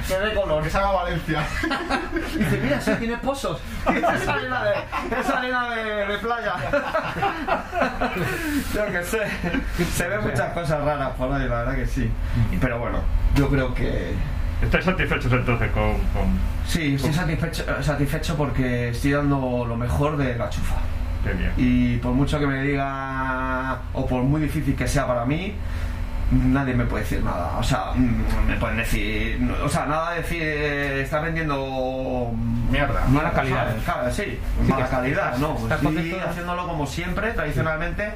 que 0.07 0.17
dé 0.19 0.33
color. 0.33 0.63
Que 0.63 0.69
salga 0.69 0.91
Valencia. 0.91 1.43
Dice, 2.37 2.59
mira, 2.61 2.81
sí 2.81 2.91
tiene 2.99 3.17
pozos. 3.17 3.61
Es 3.89 4.27
arena 4.27 4.63
de, 4.63 5.19
es 5.19 5.29
arena 5.29 5.69
de, 5.69 5.83
de 6.07 6.17
playa. 6.19 6.53
Yo 8.73 8.85
que 8.87 9.03
sé. 9.03 9.19
Se 9.93 10.07
ven 10.07 10.21
muchas 10.21 10.53
cosas 10.53 10.83
raras 10.83 11.09
por 11.17 11.31
ahí, 11.33 11.47
la 11.47 11.55
verdad 11.59 11.75
que 11.75 11.85
sí. 11.87 12.08
Pero 12.61 12.79
bueno, 12.79 12.99
yo 13.35 13.49
creo 13.49 13.73
que 13.73 14.13
¿Estáis 14.61 14.83
satisfechos 14.83 15.31
entonces 15.31 15.71
con, 15.71 15.91
con 16.13 16.37
Sí, 16.67 16.95
estoy 16.95 17.13
satisfecho, 17.13 17.63
satisfecho 17.81 18.35
porque 18.35 18.89
estoy 18.89 19.11
dando 19.11 19.65
lo 19.65 19.75
mejor 19.77 20.17
de 20.17 20.35
la 20.35 20.49
chufa. 20.49 20.75
qué 21.23 21.31
bien? 21.33 21.51
Y 21.57 21.97
por 21.97 22.11
mucho 22.11 22.37
que 22.39 22.45
me 22.47 22.61
diga, 22.63 23.79
o 23.93 24.05
por 24.05 24.23
muy 24.23 24.41
difícil 24.41 24.75
que 24.75 24.85
sea 24.87 25.07
para 25.07 25.23
mí, 25.25 25.53
nadie 26.31 26.73
me 26.75 26.83
puede 26.85 27.03
decir 27.03 27.23
nada. 27.23 27.57
O 27.57 27.63
sea, 27.63 27.91
mm, 27.95 28.47
me 28.49 28.55
pueden 28.57 28.77
decir, 28.77 29.39
o 29.63 29.69
sea, 29.69 29.85
nada 29.85 30.11
de 30.11 30.17
decir, 30.17 30.41
eh, 30.43 31.01
está 31.03 31.21
vendiendo 31.21 32.31
Mierda. 32.69 33.05
Mala 33.07 33.31
calidad. 33.31 33.69
¿sabes? 33.69 33.83
Claro, 33.83 34.11
sí, 34.13 34.23
Sí, 34.65 34.71
mala 34.71 34.87
calidad, 34.89 35.33
estás- 35.35 35.39
no. 35.39 35.57
Estoy 35.89 36.19
haciéndolo 36.19 36.67
como 36.67 36.85
siempre, 36.85 37.31
tradicionalmente. 37.31 38.11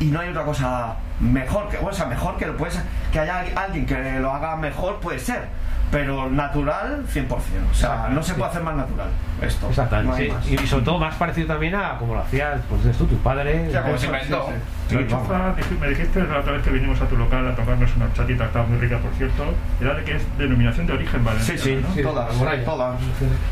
Y 0.00 0.06
no 0.06 0.20
hay 0.20 0.28
otra 0.30 0.44
cosa 0.44 0.94
mejor 1.20 1.68
que, 1.68 1.78
o 1.78 1.92
sea, 1.92 2.06
mejor 2.06 2.36
que 2.36 2.46
lo 2.46 2.56
puedes, 2.56 2.80
que 3.12 3.18
haya 3.20 3.44
alguien 3.56 3.84
que 3.86 4.18
lo 4.20 4.32
haga 4.32 4.54
mejor, 4.56 5.00
puede 5.00 5.18
ser, 5.18 5.46
pero 5.90 6.30
natural 6.30 7.04
100%. 7.12 7.26
O 7.70 7.74
sea, 7.74 8.06
no 8.10 8.22
se 8.22 8.32
sí. 8.32 8.38
puede 8.38 8.50
hacer 8.50 8.62
más 8.62 8.76
natural 8.76 9.08
esto. 9.42 9.66
No 9.66 9.70
Exactamente. 9.70 10.22
hay 10.22 10.36
sí. 10.44 10.54
Y, 10.54 10.62
y 10.62 10.66
sobre 10.68 10.84
todo 10.84 10.98
más 10.98 11.14
parecido 11.16 11.48
también 11.48 11.74
a 11.74 11.96
como 11.98 12.14
lo 12.14 12.20
hacías, 12.20 12.60
pues 12.68 12.96
tú, 12.96 13.06
tus 13.06 13.18
padres. 13.20 13.72
Ya, 13.72 13.82
como 13.82 13.94
eh, 13.96 13.98
se 13.98 14.06
inventó. 14.06 14.48
Sí, 14.88 14.94
dij- 14.96 15.78
me 15.80 15.88
dijiste 15.88 16.22
la 16.22 16.38
otra 16.38 16.52
vez 16.52 16.62
que 16.62 16.70
vinimos 16.70 17.00
a 17.00 17.06
tu 17.06 17.16
local 17.16 17.48
a 17.48 17.54
tomarnos 17.56 17.94
una 17.96 18.04
horchatita, 18.06 18.44
estaba 18.44 18.66
muy 18.66 18.78
rica 18.78 18.98
por 18.98 19.12
cierto, 19.14 19.44
era 19.80 19.94
de 19.94 20.04
que 20.04 20.16
es 20.16 20.38
denominación 20.38 20.86
de 20.86 20.92
origen 20.94 21.20
Sí, 21.20 21.26
valenciana, 21.26 21.60
sí, 21.60 21.80
¿no? 21.88 21.94
Sí, 21.94 22.02
todas, 22.02 22.28
todas, 22.64 22.98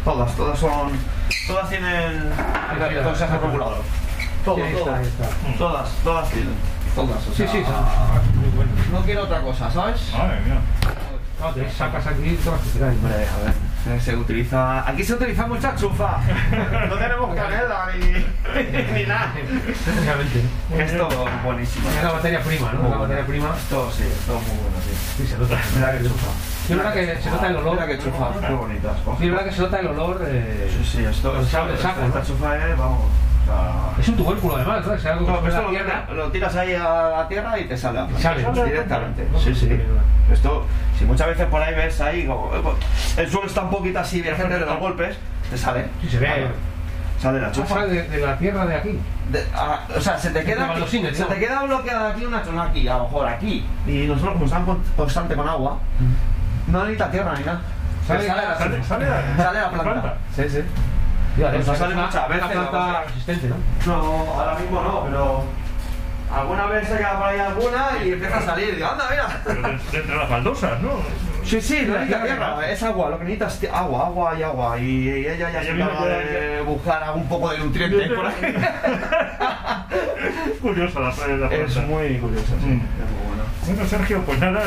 todas, 0.04 0.34
todas 0.36 0.58
son, 0.58 0.90
todas 1.48 1.68
tienen 1.68 2.30
mira. 2.88 3.02
consejo 3.02 3.38
regulador. 3.42 3.82
Todo, 4.46 4.56
Sí, 4.56 4.62
ahí 4.62 4.72
está, 4.72 4.84
todo. 4.84 4.94
ahí 4.94 5.04
está. 5.06 5.58
Todas, 5.58 5.88
todas 6.02 6.30
tienen. 6.30 6.54
Todas, 6.94 7.26
o 7.28 7.30
Sí, 7.30 7.36
sea, 7.36 7.48
sí, 7.52 7.62
son 7.62 8.40
muy 8.40 8.48
buenos. 8.56 8.88
No 8.90 9.00
quiero 9.02 9.24
otra 9.24 9.42
cosa, 9.42 9.70
¿sabes? 9.70 10.00
Madre 10.16 10.40
mía. 10.40 10.56
No, 11.38 11.50
te 11.50 11.70
sacas 11.70 12.06
aquí 12.06 12.38
todas 12.42 12.58
las 12.60 12.68
que 12.72 12.78
quieras. 12.78 12.94
Hombre, 12.96 13.14
a 13.28 13.90
ver, 13.92 14.00
se 14.00 14.16
utiliza. 14.16 14.88
Aquí 14.88 15.04
se 15.04 15.12
utiliza 15.12 15.46
mucha 15.46 15.76
chufa. 15.76 16.16
No 16.88 16.94
tenemos 16.96 17.34
canela 17.34 17.88
ni, 17.98 18.06
ni 19.00 19.04
nada. 19.06 19.34
Obviamente. 20.00 20.40
Esto 20.78 21.08
es 21.26 21.44
buenísimo. 21.44 21.88
Es 21.90 22.02
la 22.02 22.12
materia 22.14 22.40
prima, 22.40 22.72
¿no? 22.72 22.80
Muy 22.80 22.90
La 22.92 22.96
materia 22.98 23.24
bueno. 23.26 23.44
prima. 23.44 23.56
Esto 23.58 23.90
sí, 23.94 24.04
esto 24.04 24.36
es 24.38 24.42
muy 24.48 24.56
bueno, 24.62 24.76
sí. 24.82 24.94
Sí, 25.18 25.26
se 25.26 25.36
nota. 25.38 25.58
Mira 25.74 25.92
que 25.98 26.04
chufa. 26.04 26.26
Sí, 26.66 26.72
es 26.72 26.76
verdad 26.78 26.94
que 26.94 27.22
se 27.22 27.30
nota 27.30 27.46
el 27.48 27.56
olor. 27.56 27.72
Mira 27.74 27.86
que 27.86 27.98
chufa, 27.98 28.26
qué 28.40 28.54
bonitas. 28.54 28.96
Sí, 29.18 29.24
es 29.26 29.30
verdad 29.30 29.44
que 29.44 29.52
se 29.52 29.60
nota 29.60 29.80
el 29.80 29.86
olor. 29.88 30.24
eh, 30.26 30.70
Sí, 30.82 30.90
sí, 30.96 31.04
esto 31.04 31.36
el 31.38 31.46
saco, 31.46 31.68
el 31.70 31.78
saco, 31.78 32.00
Esta 32.06 32.18
¿no? 32.20 32.24
chufa 32.24 32.56
es, 32.56 32.78
vamos. 32.78 33.00
O 33.46 33.94
sea, 33.94 34.00
Es 34.02 34.08
un 34.08 34.16
tubérculo 34.16 34.56
además, 34.56 34.84
¿no? 34.86 34.94
Es 34.94 35.06
algo 35.06 35.26
que 35.26 35.32
No, 35.32 35.38
sube 35.38 35.48
esto 35.48 35.58
a 35.58 35.62
la 35.62 35.68
lo, 35.68 35.70
tierra. 35.74 36.06
lo 36.14 36.30
tiras 36.32 36.56
ahí 36.56 36.74
a 36.74 37.08
la 37.16 37.28
tierra 37.28 37.58
y 37.58 37.64
te 37.64 37.76
sale 37.76 37.98
a 38.00 38.08
Sale. 38.18 38.46
directamente. 38.64 39.28
Sí, 39.42 39.54
sí. 39.54 39.80
Esto, 40.32 40.66
si 40.98 41.04
muchas 41.04 41.28
veces 41.28 41.46
por 41.46 41.62
ahí 41.62 41.74
ves 41.74 42.00
ahí, 42.00 42.26
como, 42.26 42.50
el 43.16 43.30
suelo 43.30 43.46
está 43.46 43.62
un 43.62 43.70
poquito 43.70 43.98
así, 44.00 44.20
de 44.22 44.34
gente 44.34 44.58
de 44.58 44.66
los 44.66 44.78
golpes, 44.80 45.16
te 45.50 45.56
sale. 45.56 45.86
Sí, 46.02 46.08
se 46.10 46.18
ve. 46.18 46.26
Claro, 46.26 46.48
Sale 47.20 47.40
la 47.40 47.50
chufa. 47.50 47.86
De, 47.86 48.02
de 48.02 48.18
la 48.18 48.36
tierra 48.36 48.66
de 48.66 48.74
aquí. 48.74 48.98
De- 49.30 49.44
ah, 49.54 49.80
o 49.96 50.00
sea, 50.00 50.18
se 50.18 50.30
te 50.30 50.44
queda, 50.44 50.70
aquí, 50.70 51.02
se 51.14 51.22
¿no? 51.22 51.26
te 51.28 51.38
queda 51.38 51.62
bloqueada 51.62 52.10
aquí 52.10 52.24
una 52.26 52.44
zona 52.44 52.64
aquí, 52.64 52.86
a 52.86 52.98
lo 52.98 53.04
mejor 53.04 53.26
aquí. 53.28 53.64
Y 53.86 54.06
nosotros 54.06 54.34
como 54.34 54.44
estamos 54.44 54.68
con- 54.68 54.82
constante 54.96 55.34
con 55.34 55.48
agua, 55.48 55.78
no 56.66 56.80
necesita 56.80 57.10
tierra 57.10 57.34
ni 57.38 57.44
nada. 57.44 57.60
Sale- 58.06 58.26
sale, 58.26 58.42
la, 58.42 58.58
Sale, 58.58 58.84
sale, 58.84 59.06
la- 59.06 59.36
sale 59.44 59.60
la 59.60 59.70
planta. 59.70 60.14
Sí, 60.34 60.42
sí. 60.48 60.58
Ya, 61.38 61.50
Pues 61.50 61.62
o 61.62 61.64
sea, 61.64 61.74
sale 61.76 61.94
muchas 61.94 62.28
veces, 62.28 62.48
resistente, 63.06 63.48
¿no? 63.48 63.56
No, 63.86 64.32
ahora 64.32 64.58
mismo 64.58 64.82
no, 64.82 65.04
pero 65.04 65.44
alguna 66.34 66.66
vez 66.66 66.88
se 66.88 66.96
queda 66.96 67.18
por 67.18 67.28
ahí 67.28 67.38
alguna 67.38 67.86
y 68.04 68.12
empieza 68.12 68.38
a 68.38 68.42
salir. 68.42 68.68
Y 68.70 68.72
digo, 68.76 68.88
anda, 68.88 69.04
mira. 69.10 69.40
Pero 69.44 69.62
de, 69.62 69.68
de 69.68 69.98
entre 69.98 70.16
las 70.16 70.28
baldosas, 70.30 70.80
¿no? 70.80 70.90
Sí, 71.44 71.60
sí, 71.60 71.82
no 71.86 71.92
necesita 71.92 72.24
tierra, 72.24 72.68
es 72.68 72.82
agua, 72.82 73.10
lo 73.10 73.18
que 73.18 73.24
necesita 73.24 73.46
es 73.46 73.64
agua, 73.72 74.06
agua 74.06 74.34
y 74.36 74.42
agua. 74.42 74.78
Y 74.80 75.08
ella 75.08 75.50
ya 75.50 75.62
se 75.62 75.70
encarga 75.70 76.04
de 76.06 76.60
buscar 76.62 77.02
algún 77.04 77.28
poco 77.28 77.50
de 77.50 77.58
nutrientes 77.58 78.10
por 78.12 78.26
ahí. 78.26 78.34
Curiosa 80.60 81.00
la, 81.00 81.12
la 81.36 81.46
Es 81.54 81.76
muy 81.76 82.18
curioso, 82.18 82.54
sí. 82.60 82.66
Mm. 82.66 82.80
Es 82.80 83.10
muy 83.10 83.26
bueno. 83.28 83.35
Bueno, 83.66 83.84
Sergio, 83.86 84.22
pues 84.24 84.38
nada, 84.38 84.62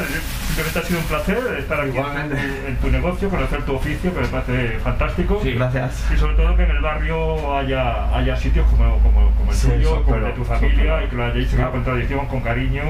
simplemente 0.47 0.79
ha 0.79 0.83
sido 0.83 0.99
un 0.99 1.05
placer 1.05 1.37
estar 1.59 1.79
aquí 1.79 1.97
en 1.97 2.29
tu, 2.29 2.35
en 2.67 2.75
tu 2.77 2.89
negocio, 2.89 3.29
conocer 3.29 3.63
tu 3.63 3.75
oficio, 3.75 4.13
que 4.13 4.19
me 4.21 4.27
parece 4.27 4.79
fantástico. 4.79 5.39
Sí. 5.41 5.53
Gracias. 5.53 6.05
Y 6.13 6.17
sobre 6.17 6.35
todo 6.35 6.55
que 6.57 6.63
en 6.63 6.71
el 6.71 6.81
barrio 6.81 7.55
haya, 7.57 8.13
haya 8.15 8.35
sitios 8.35 8.65
como, 8.69 8.97
como, 8.99 9.31
como 9.31 9.51
el 9.51 9.57
Sí, 9.57 9.69
tuyo, 9.69 10.03
como 10.03 10.17
el 10.17 10.23
de 10.25 10.31
tu 10.33 10.43
familia, 10.43 11.03
y 11.03 11.07
que 11.07 11.15
lo 11.15 11.25
hayáis 11.25 11.49
seguido 11.49 11.71
con 11.71 11.83
tradición, 11.83 12.25
con 12.27 12.41
cariño. 12.41 12.83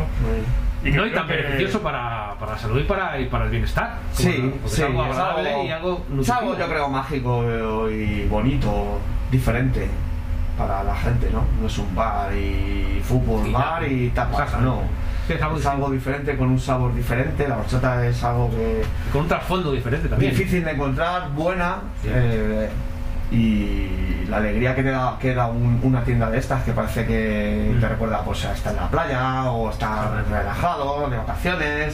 Y 0.83 0.91
que 0.91 0.97
No, 0.97 1.05
y 1.05 1.11
tan 1.11 1.27
que- 1.27 1.35
beneficioso 1.35 1.81
para, 1.81 2.33
para 2.39 2.53
la 2.53 2.57
salud 2.57 2.79
y 2.79 2.83
para, 2.85 3.19
y 3.19 3.25
para 3.27 3.45
el 3.45 3.51
bienestar. 3.51 3.97
Sí, 4.13 4.51
porque 4.61 4.75
sí, 4.75 4.81
es 4.81 4.87
algo 4.87 5.05
es 5.05 5.11
agradable 5.11 5.49
algo- 5.51 5.63
y 5.65 5.71
algo 5.71 5.93
Es 6.05 6.09
nutritivo. 6.09 6.37
algo, 6.39 6.57
yo 6.57 6.67
creo, 6.69 6.89
mágico 6.89 7.89
y 7.91 8.25
bonito, 8.27 8.99
diferente 9.29 9.87
para 10.57 10.83
la 10.83 10.95
gente, 10.95 11.29
¿no? 11.31 11.43
No 11.61 11.67
es 11.67 11.77
un 11.77 11.93
bar 11.93 12.33
y 12.33 12.99
fútbol, 13.03 13.45
Y 13.47 13.51
bar 13.51 13.83
y 13.91 14.09
tapas, 14.09 14.39
Exacto. 14.47 14.61
no. 14.65 15.08
Sí, 15.29 15.33
es 15.35 15.41
algo 15.43 15.57
Es 15.59 15.65
algo 15.67 15.91
diferente, 15.91 16.35
con 16.35 16.49
un 16.49 16.59
sabor 16.59 16.95
diferente. 16.95 17.47
La 17.47 17.57
horchata 17.57 18.03
es 18.07 18.23
algo 18.23 18.49
que 18.49 18.81
Con 19.11 19.21
un 19.21 19.27
trasfondo 19.27 19.71
diferente 19.71 20.07
también. 20.09 20.31
difícil 20.31 20.63
de 20.65 20.71
encontrar, 20.71 21.29
buena. 21.31 21.75
Sí. 22.01 22.09
eh, 22.11 22.69
y 23.31 24.25
la 24.27 24.37
alegría 24.37 24.73
que 24.73 24.81
te 24.81 24.89
da, 24.89 25.15
que 25.21 25.35
da 25.35 25.45
un- 25.45 25.79
una 25.83 26.03
tienda 26.03 26.31
de 26.31 26.39
estas 26.39 26.63
que 26.63 26.71
parece 26.71 27.05
que 27.05 27.73
Mm. 27.75 27.79
te 27.79 27.89
recuerda 27.89 28.23
pues 28.23 28.43
a 28.45 28.53
estar 28.53 28.73
en 28.73 28.79
la 28.81 28.89
playa 28.89 29.51
o 29.51 29.69
estar 29.69 30.25
relajado, 30.31 31.07
de 31.11 31.17
vacaciones. 31.17 31.93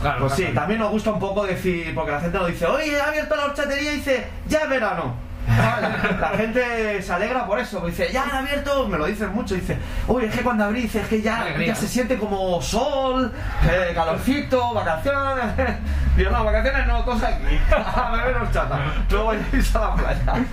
Claro, 0.00 0.20
Pues 0.20 0.32
sí, 0.32 0.46
también 0.54 0.80
nos 0.80 0.90
gusta 0.90 1.10
un 1.12 1.18
poco 1.20 1.44
decir, 1.46 1.94
porque 1.94 2.12
la 2.12 2.20
gente 2.20 2.38
nos 2.38 2.46
dice, 2.48 2.64
oye, 2.64 2.98
ha 2.98 3.08
abierto 3.08 3.36
la 3.36 3.44
horchatería 3.44 3.92
y 3.92 3.96
dice, 3.96 4.26
ya 4.48 4.60
es 4.60 4.70
verano. 4.70 5.14
la 6.20 6.28
gente 6.36 7.02
se 7.02 7.12
alegra 7.12 7.46
por 7.46 7.58
eso, 7.58 7.84
dice, 7.86 8.10
ya 8.12 8.24
han 8.24 8.30
abierto, 8.30 8.88
me 8.88 8.98
lo 8.98 9.06
dicen 9.06 9.32
mucho, 9.32 9.54
dice, 9.54 9.78
uy, 10.08 10.24
es 10.24 10.34
que 10.34 10.42
cuando 10.42 10.64
abrí, 10.64 10.82
dice, 10.82 11.00
es 11.00 11.08
que 11.08 11.22
ya, 11.22 11.42
Alegría. 11.42 11.68
ya 11.68 11.74
se 11.74 11.86
siente 11.86 12.18
como 12.18 12.60
sol, 12.60 13.32
eh, 13.64 13.92
calorcito, 13.94 14.74
vacaciones. 14.74 15.44
Digo, 16.16 16.30
no, 16.30 16.44
vacaciones 16.44 16.86
no, 16.86 17.04
cosa 17.04 17.28
aquí, 17.28 17.58
a 17.74 18.10
beber 18.10 18.36
horchata, 18.36 18.80
luego 19.10 19.26
vais 19.26 19.76
a 19.76 19.80
la 19.80 19.94
playa. 19.94 20.46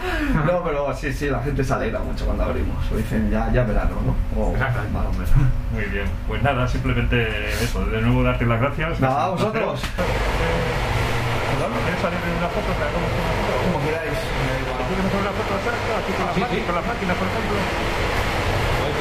No, 0.45 0.63
pero 0.63 0.93
sí, 0.95 1.13
sí, 1.13 1.29
la 1.29 1.39
gente 1.39 1.63
se 1.63 1.73
alegra 1.73 1.99
mucho 1.99 2.25
cuando 2.25 2.43
abrimos, 2.43 2.91
o 2.91 2.97
dicen, 2.97 3.31
ya, 3.31 3.51
ya 3.51 3.63
verano, 3.63 3.95
¿no? 4.05 4.41
O. 4.41 4.53
Muy 5.71 5.85
bien, 5.85 6.05
pues 6.27 6.43
nada, 6.43 6.67
simplemente 6.67 7.49
eso, 7.63 7.85
de 7.85 8.01
nuevo 8.01 8.23
darte 8.23 8.45
las 8.45 8.59
gracias. 8.59 8.99
Nada, 8.99 9.25
a 9.25 9.29
vosotros. 9.29 9.81
¿Quieres 11.83 12.01
salir 12.01 12.19
en 12.19 12.37
una 12.37 12.47
foto? 12.47 12.67
Como 13.71 13.85
queráis. 13.85 14.72
¿Quieres 14.93 15.09
hacer 15.09 15.25
una 15.25 15.33
foto 15.33 15.57
cerca, 15.65 15.97
aquí 15.97 16.13
con 16.13 16.21
las, 16.29 16.37
Sí, 16.37 16.41
máquinas, 16.45 16.53
sí. 16.53 16.69
con 16.69 16.75
las 16.77 16.85
máquinas, 16.85 17.17
por 17.17 17.25
ejemplo? 17.25 17.57
Que 17.57 18.93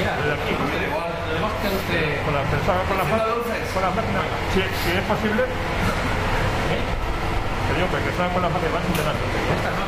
usted... 1.68 2.24
Con 2.24 2.32
las, 2.32 2.48
con 2.48 2.96
las 2.96 3.04
máquinas. 3.12 3.28
Con 3.76 3.82
las 3.84 3.92
máquinas. 3.92 4.24
Si, 4.56 4.64
si 4.64 4.88
es 4.96 5.04
posible. 5.04 5.44
Digo 7.76 7.86
que 7.92 8.08
que 8.08 8.10
estaba 8.16 8.32
con 8.32 8.40
las 8.40 8.48
máquinas, 8.56 8.72
vas 8.72 8.88
intentando. 8.88 9.20
Esta 9.20 9.68
no. 9.76 9.84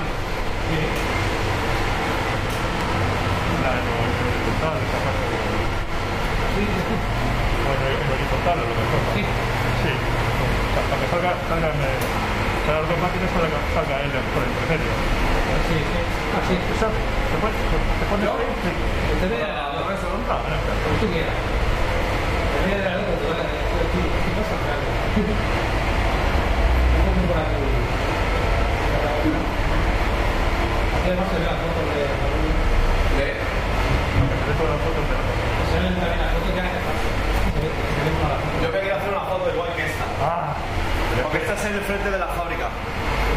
La 3.65 3.71
de 3.73 3.81
los 3.81 3.97
horizontales, 3.97 4.85
esa 4.85 5.01
parte. 5.09 5.25
Sí, 5.25 6.63
sí, 6.69 6.81
sí. 6.85 6.97
Bueno, 7.65 7.81
en 7.81 8.13
horizontal 8.13 8.61
a 8.61 8.63
lo 8.69 8.77
mejor. 8.77 8.93
¿no? 8.93 9.09
Sí. 9.17 9.25
Sí. 9.25 9.89
las 12.69 12.85
dos 12.93 12.99
máquinas 13.01 13.31
para 13.33 13.49
que 13.49 13.57
salga 13.73 14.05
él 14.05 14.13
por 14.37 14.45
el 14.45 14.53
medio. 14.69 14.93
Sí, 15.69 15.77
sí. 15.79 16.01
Ah, 16.35 16.43
sí. 16.49 16.55
¿Eso? 16.55 16.87
¿Te 16.91 17.37
pones, 17.43 17.57
te 17.63 18.05
pones? 18.11 18.27
Sí. 18.27 18.71
Usted 19.15 19.29
ve 19.31 19.39
a 19.45 19.49
la 19.49 19.83
cabeza, 19.85 20.07
¿no? 20.11 20.19
Como 20.25 20.97
tú 21.01 21.07
quieras. 21.13 21.35
Te 21.35 22.59
ve 22.67 22.73
a 22.75 22.85
la 22.85 22.97
luz, 22.99 23.07
te 23.19 23.27
va 23.29 23.35
a 23.35 23.45
decir, 23.45 24.05
¿qué 24.05 24.31
pasa? 24.35 24.55
Un 25.25 27.03
poco 27.07 27.23
por 27.31 27.39
aquí. 27.39 27.59
Aquí 30.95 31.09
además 31.11 31.29
se 31.31 31.39
ve 31.39 31.45
la 31.45 31.57
foto 31.63 31.81
de 31.91 32.01
Raúl. 32.09 32.51
¿De? 33.19 33.27
Te 33.35 34.47
ve 34.47 34.53
todas 34.59 34.73
las 34.75 34.83
fotos 34.85 35.05
de 35.05 35.13
la 35.15 35.23
Se 35.71 35.77
ven 35.85 35.95
también 35.99 36.21
las 36.25 36.33
fotos 36.35 36.53
ya. 36.55 36.65
Se 36.65 37.59
ve 37.63 37.69
se 37.71 38.01
ven 38.05 38.15
todas 38.19 38.31
las 38.35 38.41
fotos. 38.43 38.63
Yo 38.63 38.69
me 38.75 38.79
quiero 38.81 38.97
hacer 38.99 39.11
una 39.15 39.25
foto 39.31 39.45
igual 39.55 39.71
que 39.77 39.83
esta. 39.87 40.05
Ah, 40.23 40.55
Porque 41.23 41.39
esta 41.39 41.55
es 41.55 41.65
en 41.65 41.75
el 41.75 41.85
frente 41.85 42.09
de 42.11 42.19
la 42.19 42.29
fábrica. 42.35 42.67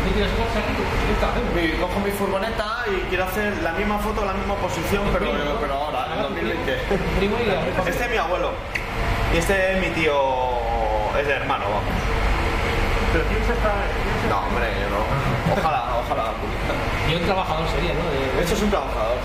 ¿Tú 0.08 0.14
quieres 0.14 0.32
cosas 0.40 0.64
aquí? 0.64 0.72
¿Qué 0.80 1.14
estás 1.20 1.30
haciendo? 1.36 1.52
Mi- 1.52 1.76
cojo 1.84 2.00
mi 2.00 2.12
furgoneta 2.12 2.68
y 2.88 2.96
quiero 3.12 3.26
hacer 3.28 3.52
la 3.62 3.74
misma 3.74 3.98
foto, 4.00 4.24
la 4.24 4.34
misma 4.34 4.56
posición, 4.56 5.04
pero, 5.12 5.28
pero 5.60 5.74
ahora, 5.74 6.08
en 6.16 6.22
2020. 6.22 6.80
Primo 7.28 7.38
y 7.44 7.46
la 7.46 7.90
Este 7.90 8.04
es 8.06 8.12
mi 8.12 8.18
abuelo. 8.18 8.52
Y 9.34 9.38
este 9.38 9.74
es 9.74 9.80
mi 9.82 9.90
tío. 9.90 10.14
Es 11.20 11.28
hermano, 11.28 11.66
vamos. 11.66 11.84
pero 13.12 13.24
tienes 13.26 13.50
esta... 13.50 13.74
No, 14.30 14.38
hombre, 14.48 14.68
yo 14.80 14.88
no. 14.94 15.02
Ojalá, 15.60 15.84
ojalá. 16.06 16.32
Y 17.10 17.16
un 17.16 17.24
trabajador 17.26 17.66
sería, 17.70 17.94
¿no? 17.94 18.06
De- 18.12 18.44
Esto 18.44 18.54
es 18.56 18.62
un 18.62 18.70
trabajador. 18.70 19.18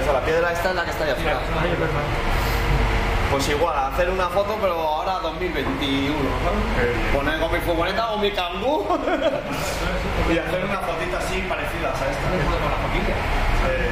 Esa, 0.00 0.12
la 0.12 0.20
piedra 0.20 0.52
esta 0.52 0.70
es 0.70 0.74
la 0.76 0.84
que 0.84 0.90
está 0.90 1.04
ahí 1.04 1.10
afuera. 1.10 1.38
Pues 3.30 3.48
igual, 3.48 3.76
hacer 3.92 4.10
una 4.10 4.28
foto, 4.28 4.56
pero 4.60 4.74
ahora 4.78 5.18
2021, 5.20 6.14
¿sabes? 6.44 6.96
Poner 7.14 7.40
con 7.40 7.50
mi 7.52 7.58
furgoneta 7.60 8.10
o 8.12 8.18
mi 8.18 8.30
cangú 8.30 8.84
y 10.32 10.38
hacer 10.38 10.64
una 10.64 10.78
fotita 10.80 11.18
así 11.18 11.40
parecidas 11.48 11.96
a 12.00 12.04
esta. 12.12 12.28
Con 12.28 12.70
la 12.70 12.76
familia. 12.84 13.16
Eh, 13.72 13.90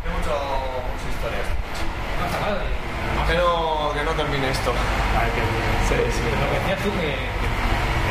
Hay 0.00 0.10
mucho, 0.16 0.32
muchas 0.32 1.08
historias. 1.12 1.46
No 2.16 2.24
pasa 2.24 2.40
nada. 2.40 2.62
Que 3.28 3.34
no, 3.36 3.92
que 3.92 4.02
no 4.04 4.12
termine 4.12 4.48
esto. 4.50 4.72
Ay, 4.72 5.28
qué 5.36 5.40
bien. 5.44 5.76
Sí, 5.88 5.96
sí. 6.16 6.24
Lo 6.24 6.46
que 6.52 6.56
decías 6.60 6.71
tú, 6.82 6.90
que, 7.00 7.14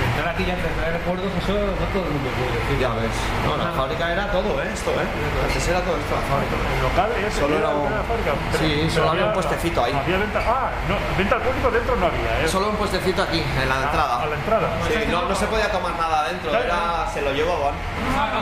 entrar 0.01 0.33
aquí 0.33 0.45
ya 0.45 0.55
te 0.55 0.67
trae 0.79 0.91
recuerdos, 0.97 1.27
eso 1.37 1.53
no 1.53 1.85
todo 1.93 2.03
el 2.07 2.11
mundo 2.15 2.29
puede 2.39 2.51
decir. 2.57 2.79
Ya 2.79 2.89
ves. 2.95 3.13
No, 3.45 3.57
la 3.57 3.71
fábrica 3.71 4.11
era 4.11 4.31
todo, 4.31 4.61
¿eh? 4.63 4.69
Esto, 4.73 4.89
¿eh? 4.91 5.05
Antes 5.45 5.67
era 5.67 5.79
todo 5.81 5.95
esto 5.97 6.11
la 6.15 6.25
fábrica. 6.31 6.55
El 6.57 6.81
local 6.81 7.09
es 7.21 7.33
Solo 7.35 7.57
era 7.57 7.69
un- 7.69 7.91
la 7.91 8.03
fábrica. 8.03 8.31
Sí, 8.57 8.89
solo 8.89 9.11
había 9.11 9.25
un 9.25 9.33
puestecito 9.33 9.83
ahí. 9.83 9.93
Había 9.93 10.17
venta, 10.17 10.39
ah, 10.47 10.69
no, 10.89 10.95
venta 11.17 11.35
al 11.35 11.41
público 11.41 11.67
dentro 11.71 11.95
no 11.95 12.05
había, 12.07 12.31
¿eh? 12.41 12.47
Solo 12.47 12.69
un 12.69 12.75
puestecito 12.77 13.21
aquí, 13.23 13.39
en 13.43 13.69
la 13.69 13.75
A- 13.77 13.83
entrada. 13.83 14.15
A 14.23 14.25
la 14.25 14.35
entrada. 14.35 14.67
Sí, 14.87 14.99
no, 15.11 15.21
no 15.29 15.35
se 15.35 15.45
podía 15.47 15.71
tomar 15.71 15.93
nada 15.99 16.21
adentro, 16.25 16.49
era, 16.55 17.07
se 17.13 17.21
lo 17.21 17.31
llevaban 17.33 17.73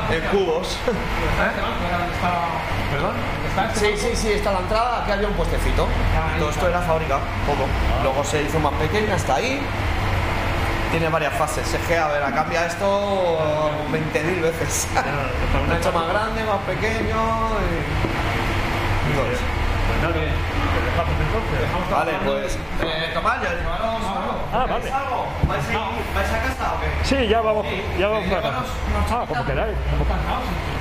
en 0.10 0.22
cubos. 0.32 0.78
¿Perdón? 2.92 3.13
Sí, 3.76 3.94
sí, 3.98 4.15
sí, 4.15 4.32
está 4.34 4.52
la 4.54 4.60
entrada, 4.60 5.02
aquí 5.04 5.12
había 5.12 5.28
un 5.28 5.34
puestecito. 5.34 5.88
Todo 6.39 6.50
esto 6.50 6.68
era 6.68 6.82
fábrica, 6.82 7.18
todo. 7.46 7.65
Luego 8.04 8.24
se 8.24 8.44
hizo 8.44 8.60
más 8.60 8.74
pequeña 8.74 9.15
hasta 9.15 9.36
ahí. 9.36 9.60
Tiene 10.91 11.10
varias 11.10 11.34
fases. 11.34 11.71
Es 11.73 11.82
que, 11.88 11.97
a 11.97 12.08
ver, 12.08 12.21
cambia 12.34 12.65
esto 12.65 13.39
20.000 13.91 14.41
veces. 14.41 14.88
Un 15.67 15.75
hecho 15.75 15.91
más 15.91 16.08
grande, 16.10 16.43
más 16.43 16.58
pequeño. 16.65 17.15
Y... 19.06 19.12
eso. 19.34 19.43
Pues 19.88 20.02
nada, 20.02 20.13
te 20.13 20.19
dejamos 20.86 21.15
entonces. 21.19 21.91
Vale, 21.91 22.12
pues. 22.25 22.56
Eh, 22.82 23.12
Tomayo, 23.13 23.49
llevaros. 23.49 24.02
Ah, 24.52 24.65
vale. 24.67 24.82
¿Veis 24.84 24.93
algo? 24.93 25.25
¿Vais 25.47 25.67
a, 25.67 25.73
ir- 25.73 25.80
¿Vais 26.15 26.30
a 26.34 26.41
casa 26.41 26.73
o 26.75 26.80
qué? 26.82 27.06
Sí, 27.06 27.28
ya 27.28 27.41
vamos, 27.41 27.65
ya 27.99 28.08
vamos 28.08 28.30
para 28.30 28.39
acá. 28.49 28.63
Ah, 29.12 29.25
como 29.28 29.45
queráis. 29.45 29.75
Let's 29.78 30.79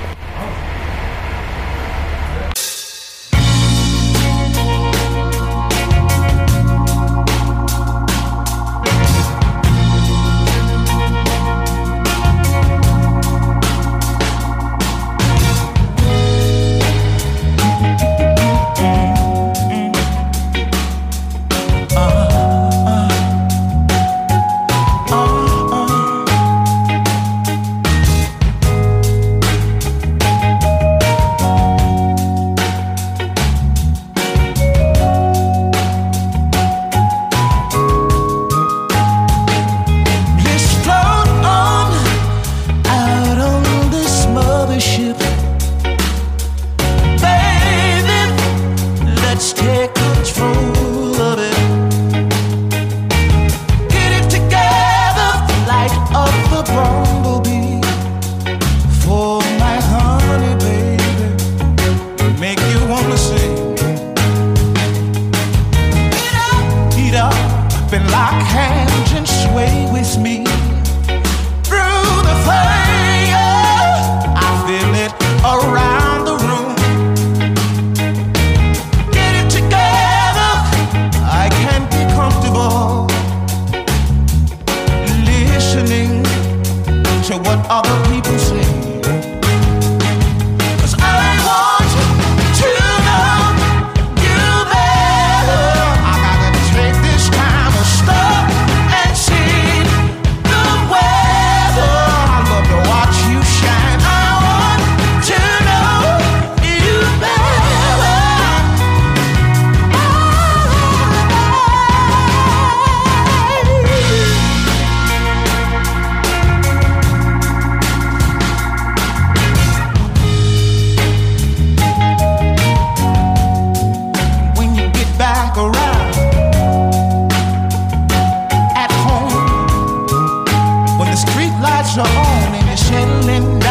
your 131.99 132.07
own 132.07 132.55
and 132.55 132.67
you're 132.67 132.77
settling. 132.77 133.68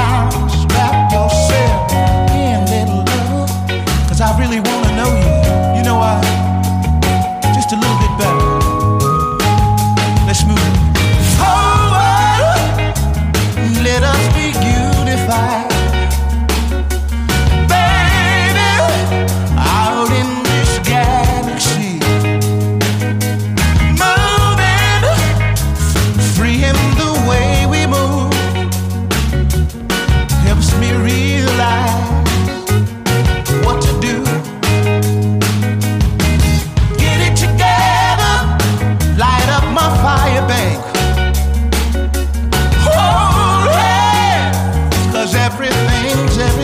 angel. 46.07 46.58